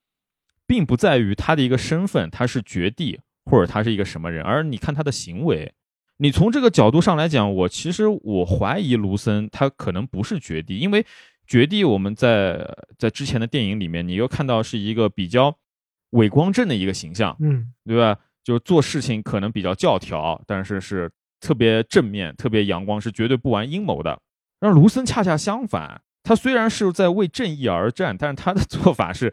[0.66, 5.74] 并不在于他的一个身份，他是绝地或者他是一个什么人，而你看他的行为。
[6.16, 11.04] 你从这个角度上来讲，我其实我怀疑卢森他可能不是绝地，因为
[11.46, 12.66] 绝地我们在
[12.98, 15.56] 在之前的电影里面，你又看到是一个比较
[16.10, 18.18] 伪光正的一个形象，嗯，对吧？
[18.44, 24.18] 就是做事情可能比较教条，但是是特别正面、特别阳光，是绝对不玩阴谋的。
[24.60, 29.32] 让卢森恰恰相反，他虽然是在为正义而战，但是他的 做法是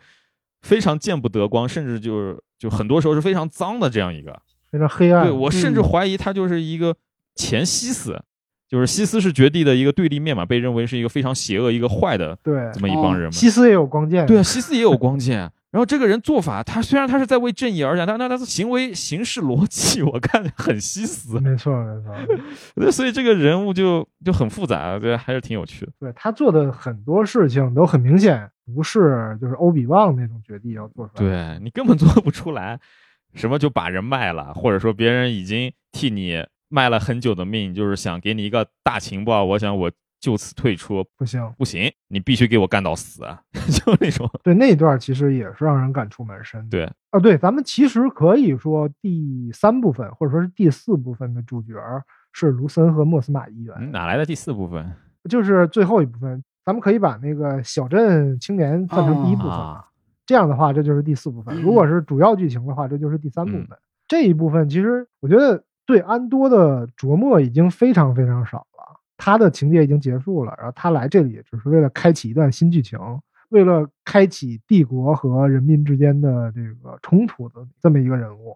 [0.61, 4.41] 非常见不得光，甚至就是就很多时候是非常脏的这样一个。
[4.71, 5.25] 非常黑暗。
[5.25, 6.95] 对我甚至嗯怀疑他就是一个
[7.33, 8.21] 前西斯，
[8.69, 13.31] 就是西斯是绝地的一个对立面嘛，被认为是一个非常邪恶、一个坏的对这么一帮人嘛。
[13.31, 15.51] 西斯也有光剑，对啊，西斯也有光剑。
[15.71, 21.39] 然后这个人做法，他虽然他是在为正义而战，但但他的行为行事逻辑，我看很西斯。
[21.39, 22.15] 没错没错，
[22.75, 25.91] 对所以这个人物就就很复杂，对，还是挺有趣的。
[25.99, 31.57] 对他做的很多事情都很明显不是就是欧比旺那种绝地要做出来。
[31.57, 32.79] 对你根本做不出来，
[33.35, 43.41] 什么就把人卖了，或者说别人已经替你卖了很久的命，就是想给你一个大情报，我想我就此退出，不行，不行，你必须给我干到死，啊
[43.71, 44.29] 就那种。
[44.43, 46.69] 对那一段其实也是让人感触蛮深的。
[46.69, 51.73] 对，啊，对，咱们其实可以说第三部分或者说是第四部分的主角
[52.31, 54.89] 是卢森和莫斯马议员，嗯哪来的第四部分
[55.29, 59.51] 就是最后一部分，咱们可以把那个小镇青年算成第一部分。
[59.51, 59.85] 啊？
[60.25, 61.59] 这样的话，这就是第四部分。
[61.59, 63.69] 如果是主要剧情的话，这就是第三部分。
[64.07, 72.99] 这一部分其实我觉得对安多的琢磨已经非常非常少了，他的情节已经结束了，然后他来这里只是为了开启一段新剧情，
[73.49, 78.55] 为了开启帝国和人民之间的这个冲突的这么一个人物。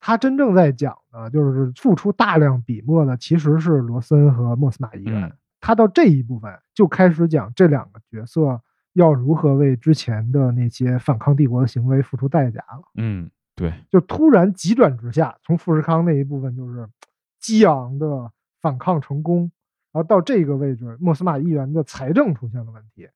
[0.00, 5.22] 他真正在讲的就是付出大量笔墨的其实是罗森和莫斯马议员。
[5.22, 5.32] 嗯
[5.64, 8.60] 他到这一部分就开始讲这两个角色
[8.94, 12.82] 要如何为之前的那些反抗帝国的行为付出代价了。
[12.96, 16.88] 嗯，对，就突然急转直下，从富士康那一部分就是
[17.38, 18.30] 激昂的
[18.60, 19.50] 反抗成功，
[19.92, 23.08] 然后到这个位置，莫斯马议员的财政出现了问题，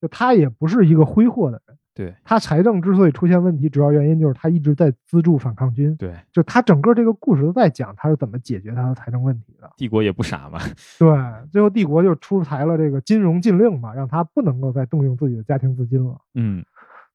[0.00, 9.72] 就他也不是一个挥霍的人，对，他财政之所以出现问题，主要原因就是他一直在资助反抗军，对，就他整个这个故事都在讲他是怎么解决他的财政问题的。
[9.76, 10.58] 帝国也不傻嘛。
[10.98, 11.08] 对，
[11.50, 16.20] 最后帝国就出台了这个金融禁令嘛，让他不能够再动用自己的家庭资金了。
[16.34, 16.64] 嗯，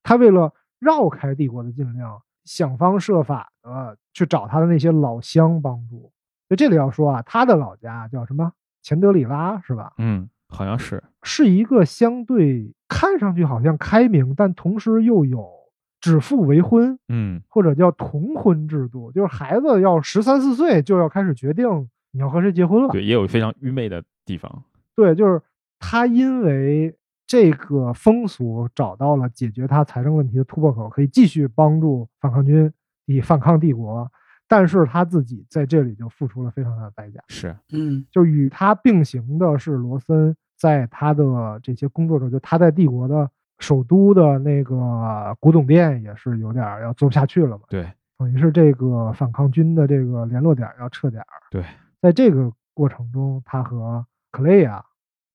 [0.02, 2.02] 他为了绕开帝国的禁令，
[2.46, 6.12] 想方设法的去找他的那些老乡帮助。
[6.50, 8.52] 就这里要说啊，他的老家叫什么？
[8.82, 9.94] 钱德里拉是吧？
[9.98, 15.50] 嗯，好像是，是一个相对看上去好像开明，但同时又有
[16.02, 21.66] 指腹为婚嗯或者叫同婚制度，就是孩子要十三四岁就要开始决定
[22.12, 22.90] 你要和谁结婚了。
[22.90, 24.64] 对，也有非常愚昧的地方。
[24.96, 25.42] 对，就是
[25.80, 26.94] 他因为
[27.34, 32.72] 这个风俗找到了解决他财政问题的突破口，可以继续帮助反抗军
[33.08, 34.08] 以反抗帝国，
[34.48, 37.20] 但是他自己在这里就付出了非常大的代价。
[37.30, 38.06] 是，嗯。
[38.12, 43.28] 就与他并行的是罗森在他的这些工作中，就他在帝国的
[43.58, 51.28] 首都的那个古董店也是有点要做不下去了嘛，对，等于是这个反抗军的这个联络点要撤点儿。
[51.50, 51.66] 对，
[52.00, 54.86] 在这个过程中，他和克雷亚，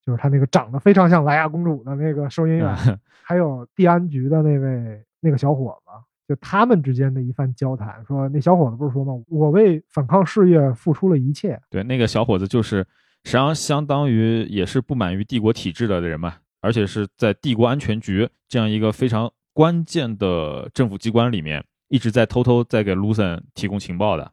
[0.09, 2.75] 就是他那个长得非常像莱娅公主的那个收银员，
[3.23, 5.91] 还有地安局的那位那个小伙子，
[6.27, 9.13] 就他们之间的一番交谈，说那小伙子不是说吗？
[9.29, 11.61] 我为反抗事业付出了一切。
[11.69, 12.79] 对，那个小伙子就是
[13.25, 24.33] 实际上相当于也是不满于帝国体制的人嘛，而且是在帝国安全局这样一个非常关键的政府机关里面，一直在偷偷在给卢森提供情报的。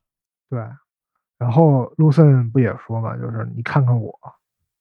[0.49, 0.61] 对，
[1.37, 4.17] 然后卢森不也说嘛，就是你看看我，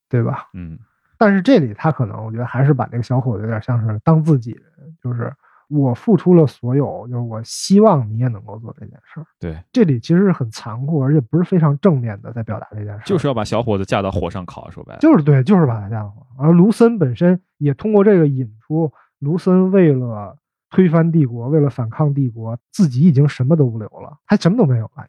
[0.09, 0.49] 对吧？
[0.55, 0.79] 嗯，
[1.19, 5.33] 但是这里他可能我觉得还是把这个小伙子有点像是当自己人，就是
[5.69, 9.27] 我付出了所有，就是我希望你也能够做这件事儿。
[9.41, 15.01] 对，这里其实是很残酷，而且不是非常正面的在表达这件事儿，就是要把小伙子架到火上烤，说白了。
[15.01, 16.27] 就是对，就是把他架到火。
[16.37, 20.37] 而卢森本身也通过这个引出，卢森为了
[20.71, 25.07] 推翻帝国，为了反抗帝国，自己已经什么都不留了，他什么都没有了。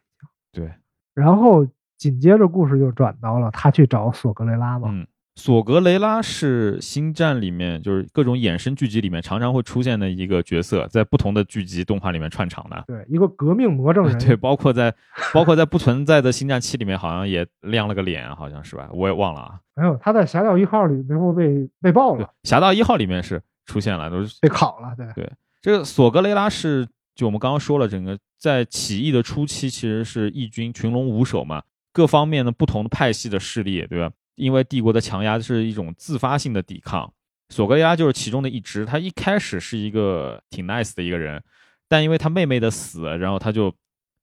[0.52, 0.72] 对，
[1.12, 1.66] 然后
[1.98, 12.84] 紧接着故事就转到了他去找索格雷拉嘛，嗯，索格雷拉是星战里面就是各种衍生剧集里面常常会出现的一个角色，在不同的剧集动画里面串场的。
[12.86, 14.94] 对，一个革命魔怔人， 对，包括在
[15.34, 18.88] 包括在不存在的星战七里面，好像也亮了个脸，好像是吧？
[18.92, 19.60] 我也忘了啊。
[19.74, 25.30] 没有他在侠盗一号里最后被被爆了，，侠盗一号里面是出现了，都是被烤了，对
[25.60, 31.62] 这个索格雷拉是，就我们刚刚说了，整个在起义的初期其实是义军群龙无首嘛，
[31.96, 34.12] 各方面的不同的派系的势力，对吧？
[34.34, 37.10] 因为帝国的强压是一种自发性的抵抗，
[37.48, 38.84] 索格雷拉就是其中的一支。
[38.84, 41.42] 他一开始是一个挺 nice 的一个人，
[41.88, 43.74] 但因为他妹妹的死，然后他就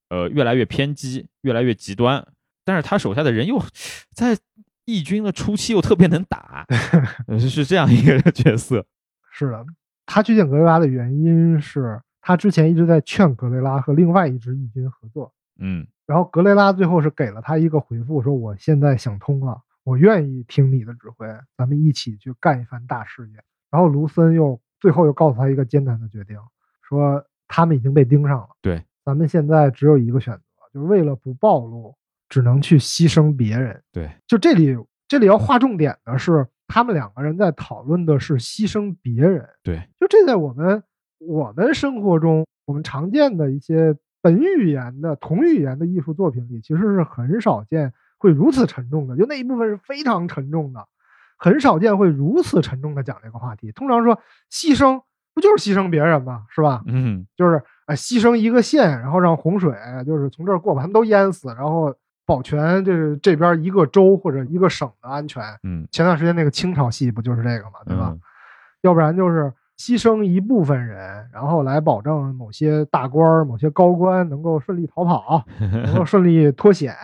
[0.09, 2.24] 呃越来越偏激，越来越极端。
[2.63, 3.59] 但是他手下的人又
[4.11, 4.38] 在
[4.86, 6.67] 义军的初期又特别能打，
[7.49, 8.86] 是这样一个角色。
[9.32, 9.65] 是的。
[10.05, 21.28] 他去见格雷拉的原因是他之前一直在劝格雷拉和另外一支义军合作，嗯，然后格雷拉最后是给了他一个回复，说我现在想通了，我愿意听你的指挥，
[21.58, 23.36] 咱们一起去干一番大事业。
[23.70, 26.38] 然后卢森又最后又告诉他一个艰难的决定，
[26.82, 30.41] 说他们已经被盯上了，对，咱们现在只有一个选择，
[30.74, 31.95] 就是为了不暴露，
[32.30, 33.82] 只能去牺牲别人。
[33.91, 34.76] 对，就这里
[35.08, 39.47] 这里要划重点的是，他们两个人在讨论的是牺牲别人。
[39.64, 40.84] 对，就这在我们
[41.20, 49.15] 我们生活中，我们常见的一些本语言的同语言的艺术作品里，其实是很少见会如此沉重的。
[49.15, 50.88] 就那一部分是非常沉重的，
[51.38, 53.71] 很少见会如此沉重的讲这个话题。
[53.74, 54.17] 通常说
[54.49, 55.01] 牺牲
[55.36, 56.45] 不就是牺牲别人吗？
[56.49, 56.82] 是吧？
[56.88, 61.93] 嗯，就是呃牺牲一个县，然后让洪水就是从这儿过，把他们都淹死，然后
[62.26, 65.43] 保全这这边一个州或者一个省的安全。
[65.63, 68.09] 嗯，前段时间那个清朝戏不就是这个嘛，对吧？
[68.11, 68.19] 嗯
[68.84, 69.49] 要不然就是
[69.84, 76.95] 牺牲一部分人，然后来保证某些大官、某些高官能够顺利逃跑， 能够顺利脱险，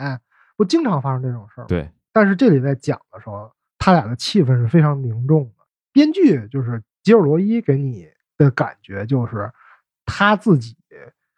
[0.55, 1.63] 不经常发生这种事儿。
[1.63, 1.67] 吗？
[1.67, 5.43] 对，但是这里在讲的时候，他俩的气氛是非常凝重。
[5.43, 5.65] 的。
[5.91, 8.07] 编剧就是吉尔罗伊给你
[8.37, 9.51] 的感觉就是
[10.05, 10.77] 他自己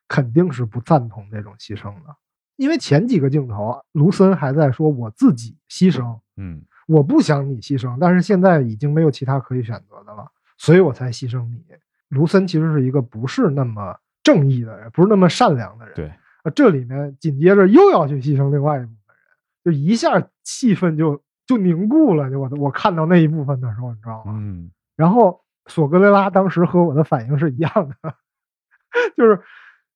[0.07, 2.15] 肯定是不赞同这种牺牲的，
[2.57, 10.29] 因为前几个镜头，卢森还在说我自己牺牲，嗯，我不想你牺牲，但是现在已经没有其他可以选择的了，
[10.62, 11.66] 所以我才牺牲你。
[12.09, 15.95] 卢森其实是一个不是那么正义的人，不是那么善良的人。
[15.95, 16.05] 对，
[16.43, 19.26] 啊，这里面紧接着又要去牺牲另外一部分人，
[19.66, 22.30] 就一下气氛就就凝固了。
[22.30, 24.34] 就我我看到那一部分的时候，你知道吗？
[24.38, 28.14] 嗯，然后索格雷拉当时和我的反应是一样的，
[29.18, 29.41] 就是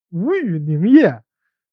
[0.10, 1.22] 无语凝噎，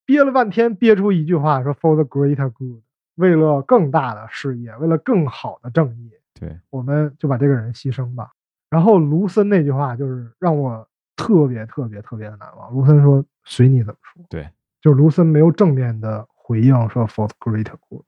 [0.05, 2.83] 憋了半天憋出一句话说 “for the greater good”，
[3.15, 8.33] 为了更大的事业，为了更好的正义，对，我们就把这个人牺牲吧。
[8.73, 12.73] 然后卢森那句话就是让我特别特别特别的难忘。
[12.73, 14.49] 卢森说：“随你怎么说。”对，
[14.81, 18.03] 就是卢森没有正面的回应说 “for the greater good”。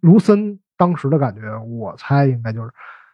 [0.00, 2.70] 卢森当时的感觉，我猜应该就是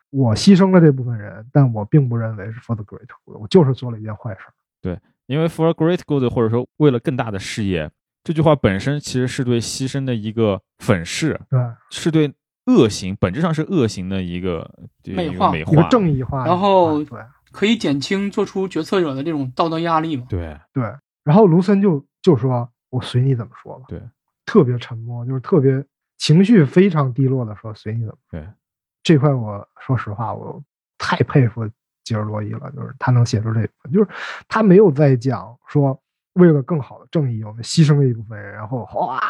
[0.09, 4.47] 我牺牲了这部分人，但我并不认为是 for the greater good，我就是做了一件坏事。
[4.81, 7.91] 对因为 for a great good 或者说为了更大的事业，
[8.23, 12.33] 这句话本身其实是对牺牲的一个粉饰，对，是对
[12.67, 14.71] 恶行本质上是恶行的一个
[15.05, 15.89] 美化一个美化。
[15.89, 17.05] 正义化然后
[17.53, 20.27] 可以减轻做出决策者的这种道德压力嘛。
[20.29, 20.83] 对对，
[21.23, 24.03] 然后卢森就就说：“我随你怎么说吧。”对，
[24.47, 25.85] 特别沉默，就是特别
[26.19, 28.49] 情绪非常低落的说：“随你怎么。”对，
[29.03, 30.63] 这块我说实话，我
[30.99, 31.69] 太佩服
[32.03, 34.09] 吉尔洛伊了，就是他能写出这一份，就是
[34.49, 35.99] 他没有在讲说
[36.35, 39.21] 为了更好的正义，我们牺牲了一部分人，然后哗，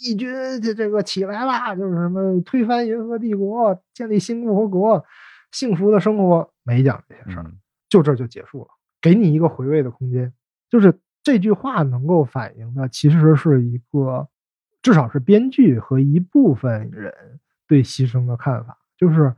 [0.00, 5.04] 义军这这个起来啦，就是什么推翻银河帝国，建立新共和国，
[5.50, 7.44] 幸福的生活，没讲这些事
[7.88, 8.68] 就这就结束了，
[9.00, 10.32] 给你一个回味的空间。
[10.70, 14.28] 就是这句话能够反映的，其实是一个
[14.80, 17.12] 至少是编剧和一部分人
[17.66, 19.34] 对牺牲的看法，就是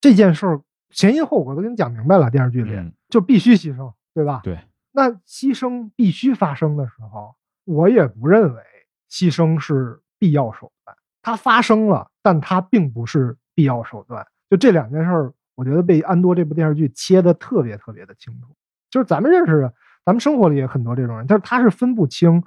[0.00, 4.40] 这件事儿前因后果都给你讲明白了，电视剧里、嗯就必须牺牲，对吧？
[4.42, 4.58] 对，
[4.92, 7.34] 那牺牲必须发生的时候，
[7.64, 8.62] 我也不认为
[9.10, 10.96] 牺牲是必要手段。
[11.22, 14.26] 它发生了，但它并不是必要手段。
[14.50, 18.54] 就这两件事儿，我觉得被安多这部电视剧切的特别特别的清楚。
[18.90, 19.72] 就是咱们认识的，
[20.04, 22.42] 咱们生活里也很多这种人，但是他是分不清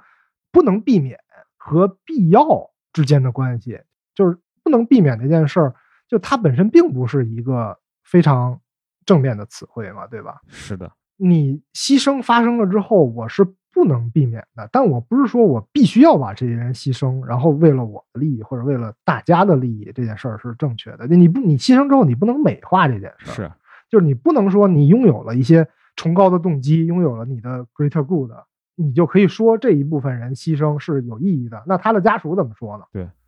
[0.52, 1.18] 不能避免
[1.56, 3.80] 和必要之间的关系，
[4.14, 5.74] 就是不能避免这件事儿，
[6.06, 8.60] 就它本身并不是一个非常
[9.04, 10.40] 正面的词汇嘛，对吧？
[10.48, 21.06] 是的，你牺牲发生了之后，我是不能避免的，但我不是说我必须要把这些人牺牲，然后为了我的利益或者为了大家的利益，这件事儿是正确的。
[21.06, 23.52] 你不，你牺牲之后，你不能美化这件事儿，是
[23.90, 28.30] 就是你不能说你拥有了一些崇高的动机，拥有了你的 greater good，
[28.74, 31.62] 你就可以说这一部分人牺牲是有意义的。
[31.66, 32.84] 那他的家属怎么说呢？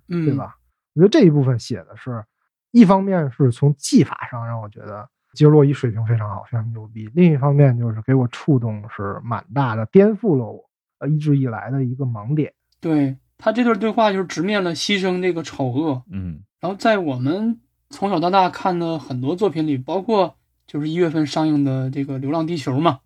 [0.08, 0.34] 嗯，对？
[0.34, 0.56] 吧？
[0.94, 2.24] 我觉得这一部分写的是，
[2.70, 5.08] 一方面是从技法上让我觉得
[5.38, 10.68] 吉尔洛伊水平非常好，非常牛逼；另一方面就是给我触动是蛮大的，颠覆了我
[10.98, 12.52] 呃一直以来的一个盲点。
[12.80, 16.02] 对他这段对话就是直面了牺牲这个丑恶。
[16.10, 20.34] 嗯然后在我们从小到大看的很多作品里，包括
[20.66, 22.98] 就是一月份上映的这个《流浪地球》嘛，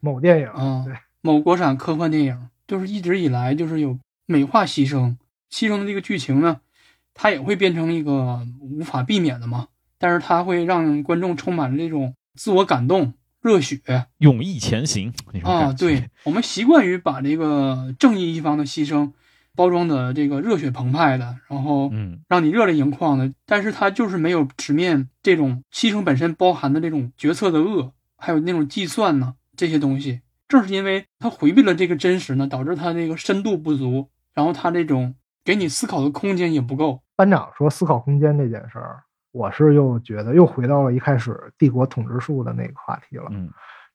[0.00, 5.16] 某电影，啊对，某国产科幻电影，就是一直以来就是有美化牺牲，
[5.52, 6.60] 牺牲的这个剧情呢，
[7.14, 9.68] 它也会变成一个无法避免的嘛。
[9.98, 15.60] 但是它会让观众充满了这种自我感动、热血勇毅前行那种啊！
[15.60, 19.12] 感觉对我们习惯于把这个正义一方的牺牲
[19.54, 30.20] 包装的这个热血澎湃的，然后嗯让你热泪盈眶的，但是他就是没有直面这种牺牲本身包含的这种决策的恶，还有那种计算呢这些东西。
[30.48, 37.00] 正是因为他回避了这个真实呢，导致他这个深度不足，然后他这种给你思考的空间也不够。
[37.16, 39.02] 班长说思考空间这件事儿，
[39.36, 43.26] 我是又觉得又回到了一开始帝国统治术的那个话题了。
[43.30, 43.50] 嗯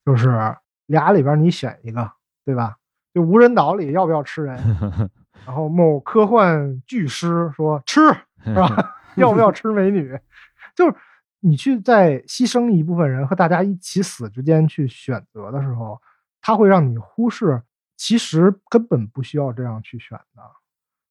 [0.05, 2.11] 就是俩里边你选一个，
[2.45, 2.75] 对吧？
[3.13, 4.57] 就无人岛里要不要吃人？
[5.45, 7.99] 然后某科幻巨师说吃，
[8.45, 8.95] 是吧？
[9.15, 10.17] 要不要吃美女？
[10.75, 10.95] 就是
[11.39, 15.99] 你去在牺牲一部分人和大家一起死之间去选择的时候，
[16.41, 17.61] 它会让你忽视，
[17.97, 20.41] 其实根本不需要这样去选的。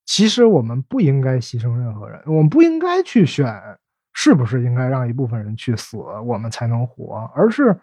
[0.05, 3.47] 其实我们不应该牺牲任何人，我们不应该去选
[4.13, 7.79] 是不是应该让一部分人去死，我们才能活，而是，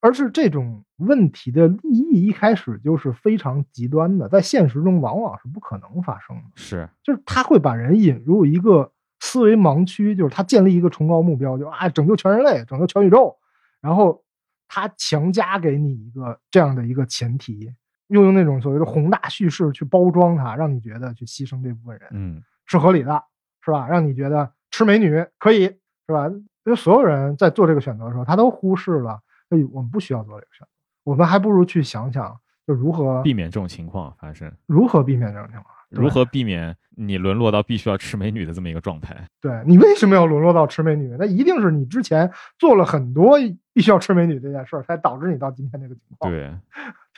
[0.00, 6.42] 而是这种问题的利益一开始就是非常极端的，在现实中往往是不可能发生的。
[6.54, 13.36] 是就是他会把人引入一个思维盲区，就是他建立一个崇高目标，就啊拯救全人类，拯救全宇宙，
[13.80, 14.24] 然后
[14.68, 17.72] 他强加给你一个这样的一个前提，
[18.08, 23.22] 又用那种所谓的宏大叙事去包装它，让你觉得去牺牲这部分人嗯是合理的，
[23.62, 23.86] 是吧？
[23.88, 26.28] 让你觉得吃美女可以，是吧？
[26.28, 30.70] 因为所有人在做这个选择的时候，他都忽视了，哎，我们不需要做这个选择，
[31.04, 35.66] 我们还不如去想想，就如何避免这种情况发生，如何避免这种情况。
[35.88, 39.26] 如何避免你沦落到必须要吃美女的这么一个状态？
[39.40, 41.16] 对你为什么要沦落到吃美女？
[41.18, 43.36] 那一定是你之前做了很多
[43.72, 46.54] 必须要吃美女这件事儿，才导致你到今天这个情况，对，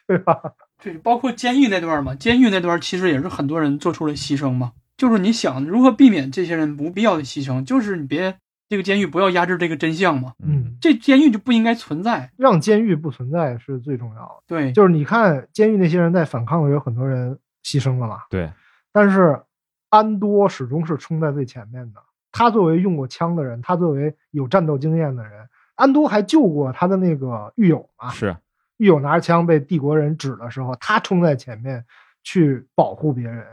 [0.07, 0.41] 对吧？
[0.83, 4.73] 对，包括监狱那段嘛，监狱那段其实也是很多人做出了牺牲嘛。
[5.03, 8.39] 就是你想如何避免这些人不必要的牺牲，就是你别
[8.69, 12.31] 这个监狱不要压制这个真相嘛，嗯，这监狱就不应该存在。
[12.37, 14.43] 让监狱不存在是最重要的。
[14.47, 18.49] 对，就是你看监狱那些人在反抗，有很多人牺牲了嘛，对，
[18.93, 19.43] 但是
[19.89, 22.01] 安多始终是冲在最前面的。
[22.31, 28.09] 他作为用过枪的人，他作为有战斗经验的人，安多还救过他的那个狱友嘛。
[28.11, 28.37] 是
[28.77, 31.85] 狱友拿着枪被帝国人指的时候，他冲在前面
[32.23, 33.45] 去保护别人，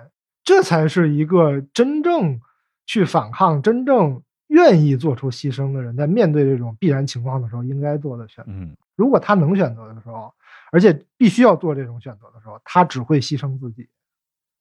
[0.43, 2.39] 这才是一个真正
[2.85, 8.51] 去反抗、真正愿意做出牺牲的人，在面对这种必然情况的时候应该做的选择。
[8.51, 10.33] 嗯如果他能选择的时候，
[10.73, 13.87] 而且必须要做这种选择的时候，他只会牺牲自己，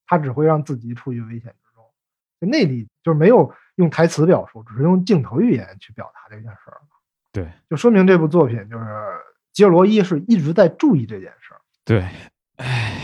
[0.06, 1.84] 他只会让自己处于危险之中。
[2.38, 6.80] 那里就是没有用台词表述，只是用镜头语言去表达这件事儿。
[7.32, 8.86] 对，就说明这部作品就是
[9.52, 11.60] 吉尔罗伊是一直在注意这件事儿。
[11.84, 12.08] 对，
[12.58, 12.96] 唉，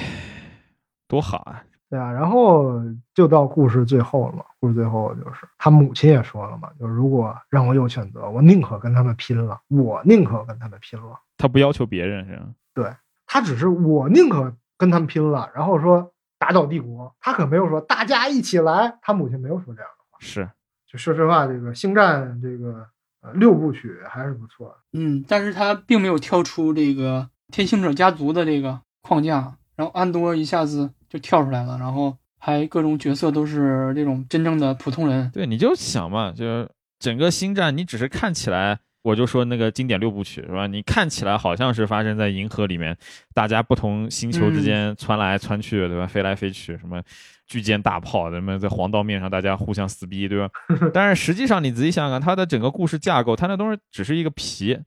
[1.09, 1.65] 多好啊！
[1.95, 2.83] 对啊，然后
[3.15, 4.45] 就到故事最后了嘛。
[4.59, 11.17] 故事最后就是他母亲也说了嘛，就是如果让我有选择，我宁可跟他们拼了，我宁可跟他们拼了。
[11.37, 12.47] 他不要求别人是吧？
[12.75, 12.93] 对
[13.29, 18.99] 他只是我宁可跟他们拼了，然后说打倒帝国，他可没有说大家一起来。
[19.01, 20.19] 他母亲没有说这样的话。
[20.19, 20.51] 是，
[20.91, 22.85] 就说实话，这个星战这个
[23.23, 24.77] 呃六部曲还是不错的。
[24.95, 35.31] 嗯，但是他并没有跳出这个天行者家族的这个框架，然后安多一下子就跳出来了，然后还各种角色都是这种真正的普通人。
[35.33, 38.81] 对，你就想嘛，就整个星战，你只是看起来。
[39.03, 40.67] 我就说那个经典六部曲是吧？
[40.67, 42.97] 你看起来好像是发生在银河里面，
[43.35, 46.07] 大家不同星球之间窜来窜去，对吧？
[46.07, 47.01] 飞来飞去，什么
[47.47, 50.49] 巨舰大炮，什么在黄道面上大家互相撕逼，对吧？
[50.93, 54.79] 但是实际上你仔细想想，它的整个故事架构，它那东西只是一个皮，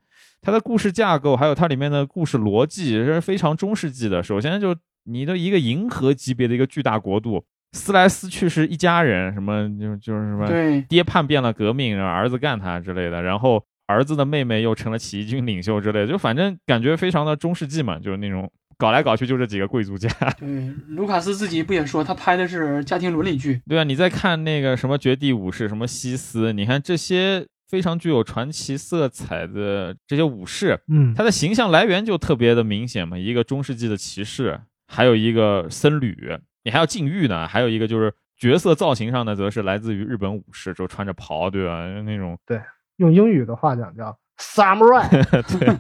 [0.41, 4.22] 它的故事架构还有它里面的故事逻辑是非常中世纪的。
[4.24, 7.43] 首先就你的一个银河级别的一个巨大国度，
[7.74, 13.64] 撕来撕去是一家人，什么就就是什么爹叛变了革命，然后儿子干他之类的，然后。
[13.89, 20.07] 儿子的妹妹又成了起义军领袖之类，就反正感觉非常的中世纪嘛，就是那种搞来搞去就这几个贵族家。
[20.39, 23.61] 对，卢卡斯自己不也说他拍的是家庭伦理剧？
[23.67, 41.86] 对啊，你在看那个什么绝地武士，什么西斯，你看这些非常具有传奇色彩的这些武士，嗯，他的形象来源就特别的明显嘛，一个中世纪的骑士，还有一个僧侣，你还要禁欲呢，还有一个就是角色造型上呢，则是来自于日本武士，就穿着袍，对吧？
[42.05, 42.61] 那种对。
[42.97, 45.07] 用英语的话讲叫 samurai，
[45.59, 45.78] 对。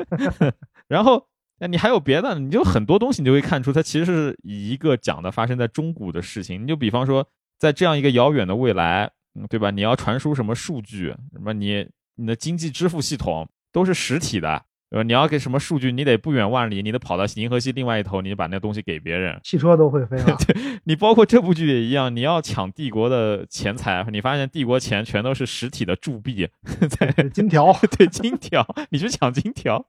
[0.86, 1.26] 然后，
[1.66, 2.38] 你还有别的？
[2.38, 6.62] 你就很多东西，你就会看出它其实是以一个讲的发生在中古的事情。
[6.62, 7.26] 你就比方说，
[7.58, 9.10] 在这样一个遥远的未来，
[9.48, 9.70] 对吧？
[9.70, 11.14] 你要传输什么数据？
[11.32, 11.86] 什么你
[12.16, 14.62] 你的经济支付系统都是实体的。
[14.90, 19.38] 呃，你要给什么数据，你得不远万里，你得跑到银河系另外一头，你把那东西给别人。
[19.44, 20.36] 汽车都会飞 了。
[20.48, 26.48] 对你包括这部剧也一样，你要抢帝国的钱财，你发现帝国钱全都是实体的铸币，
[26.90, 29.86] 在金条，对金条，你去抢金条，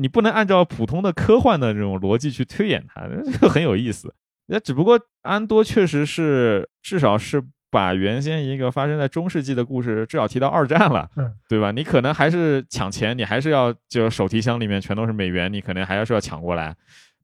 [0.00, 4.12] 你不能按照普通的科幻的这种逻辑去推演它， 这个很有意思。
[4.46, 7.42] 那只不过安多确实是，至少是。
[7.72, 11.70] 把原先一个发生在中世纪的故事，至少提到二战了，嗯，对吧？
[11.70, 16.74] 你可能还是抢钱，你还是要就手提箱里面全都是美元，你可能还是要抢过来。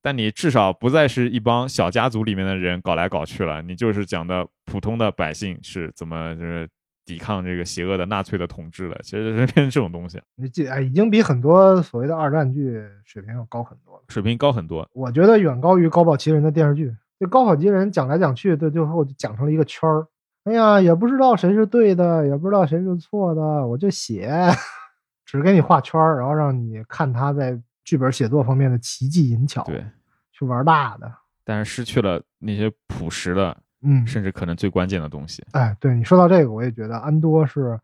[0.01, 6.68] 但你至少不再是一帮小家族里面的人搞来搞去了，你就是讲的普通的百姓是怎么就是
[7.07, 8.99] 抵抗这个邪恶的纳粹的统治了。
[9.03, 14.87] 其实是变成这种东西，你这哎已经比很多所谓的二战剧水平要高很多了，水平高很多。
[14.93, 16.95] 我觉得远高于高保奇人的电视剧。
[17.19, 20.07] 这高保奇人讲来讲去，对最后就讲成了一个圈儿。
[20.45, 24.31] 哎呀，也不知道谁是对的，也不知道谁是错的，我就写，
[25.25, 29.85] 只给你画圈儿，然后让你看他在剧本写作方面的奇技淫巧，对，
[30.31, 31.11] 去玩大的，
[31.43, 35.45] 但是失去了那些朴实的，嗯，甚至可能最关键的东西。
[35.53, 37.78] 哎，对你说到这个，我也觉得安多是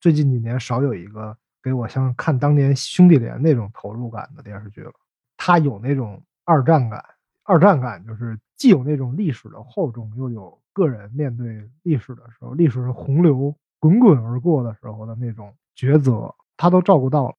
[0.00, 4.92] 最近几年少有一个给我像看当年兄弟连那种投入感的电视剧了。
[5.36, 7.04] 他有那种二战感，
[7.44, 10.58] 二战感就是既有那种历史的厚重，又有。
[10.74, 17.34] 个人面对历史的时候，历史是洪流滚滚而过的时候的那种抉择，他都照顾到了。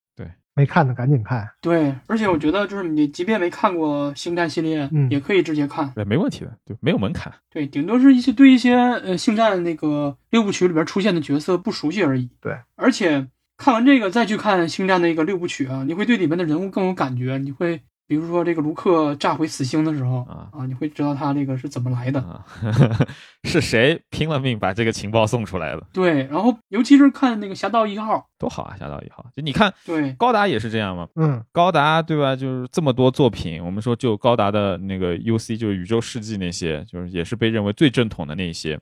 [0.60, 1.50] 对，没看的赶紧看。
[1.62, 5.92] 对，而且我觉得就是你即便没看过星战系列，嗯，也可以直接看。
[5.96, 7.32] 对，没问题的，对没有门槛。
[7.50, 12.30] 对，顶多是一些对一些呃星战那个六部曲里边出现的角色不熟悉而已。
[12.42, 13.28] 对，而且
[13.58, 17.82] 看完这个再去看星战那个六部曲啊，你会对里面的人物更有感觉，你会。
[18.10, 22.44] 比如说这个卢克炸毁死星的时候啊啊，你会知道他这个是怎么来的，
[23.46, 25.84] 是谁拼了命把这个情报送出来的？
[25.94, 28.76] 对，然后尤其是看那个侠盗一号，多好啊！
[28.80, 31.08] 侠盗一号，就你看，对，高达也是这样嘛。
[31.18, 32.36] 嗯，高达对吧？
[32.36, 38.80] 就是这么多作品，我们说就高达的那个 UC，就是宇宙世纪那些，就是也是被认为最正统的那些，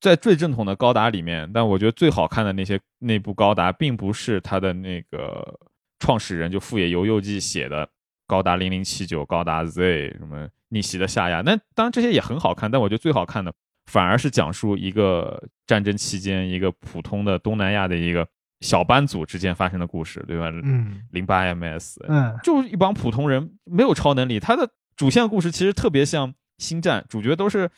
[0.00, 5.54] 在最正统的高达里面，但我觉得最好看的那些那部高达，并不是他的那个
[5.98, 7.86] 创始人就富野由悠季写的。
[8.30, 13.52] 高达零零七九、高达 Z 什么逆袭的夏亚，那当然这些也很好看，但我觉得最好看的
[13.86, 18.24] 反而是讲述一个战争期间一个普通的东南亚的一个
[18.60, 20.48] 小班组之间发生的故事，对吧？
[20.62, 27.68] 嗯，零八 MS，嗯，就是一帮普通人没有超能力，他的主线故事其实特别像星战，主角都是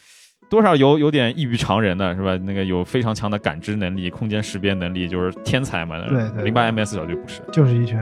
[0.50, 2.36] 多少有有点异于常人的，是吧？
[2.44, 5.98] 那个有非常强的感知能力、空间识别能力，就是天才嘛。
[6.06, 7.98] 对对，零八 MS 小队不是，就是一群。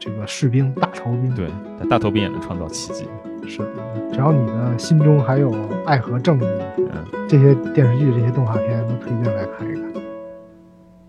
[0.00, 1.32] 这个士兵大头兵。
[1.36, 1.48] 对，
[1.78, 3.06] 但大头兵也能创造奇迹。
[3.46, 3.66] 是的，
[4.12, 5.52] 只要你的心中还有
[5.84, 6.46] 爱和正义，
[6.78, 9.90] 嗯，这些电视剧、这些动画片都推荐来看一看。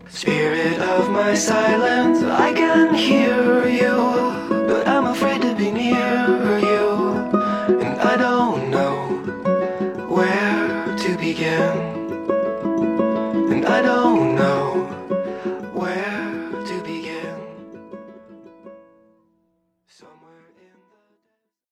[0.09, 3.63] Spirit of my silence, I can hear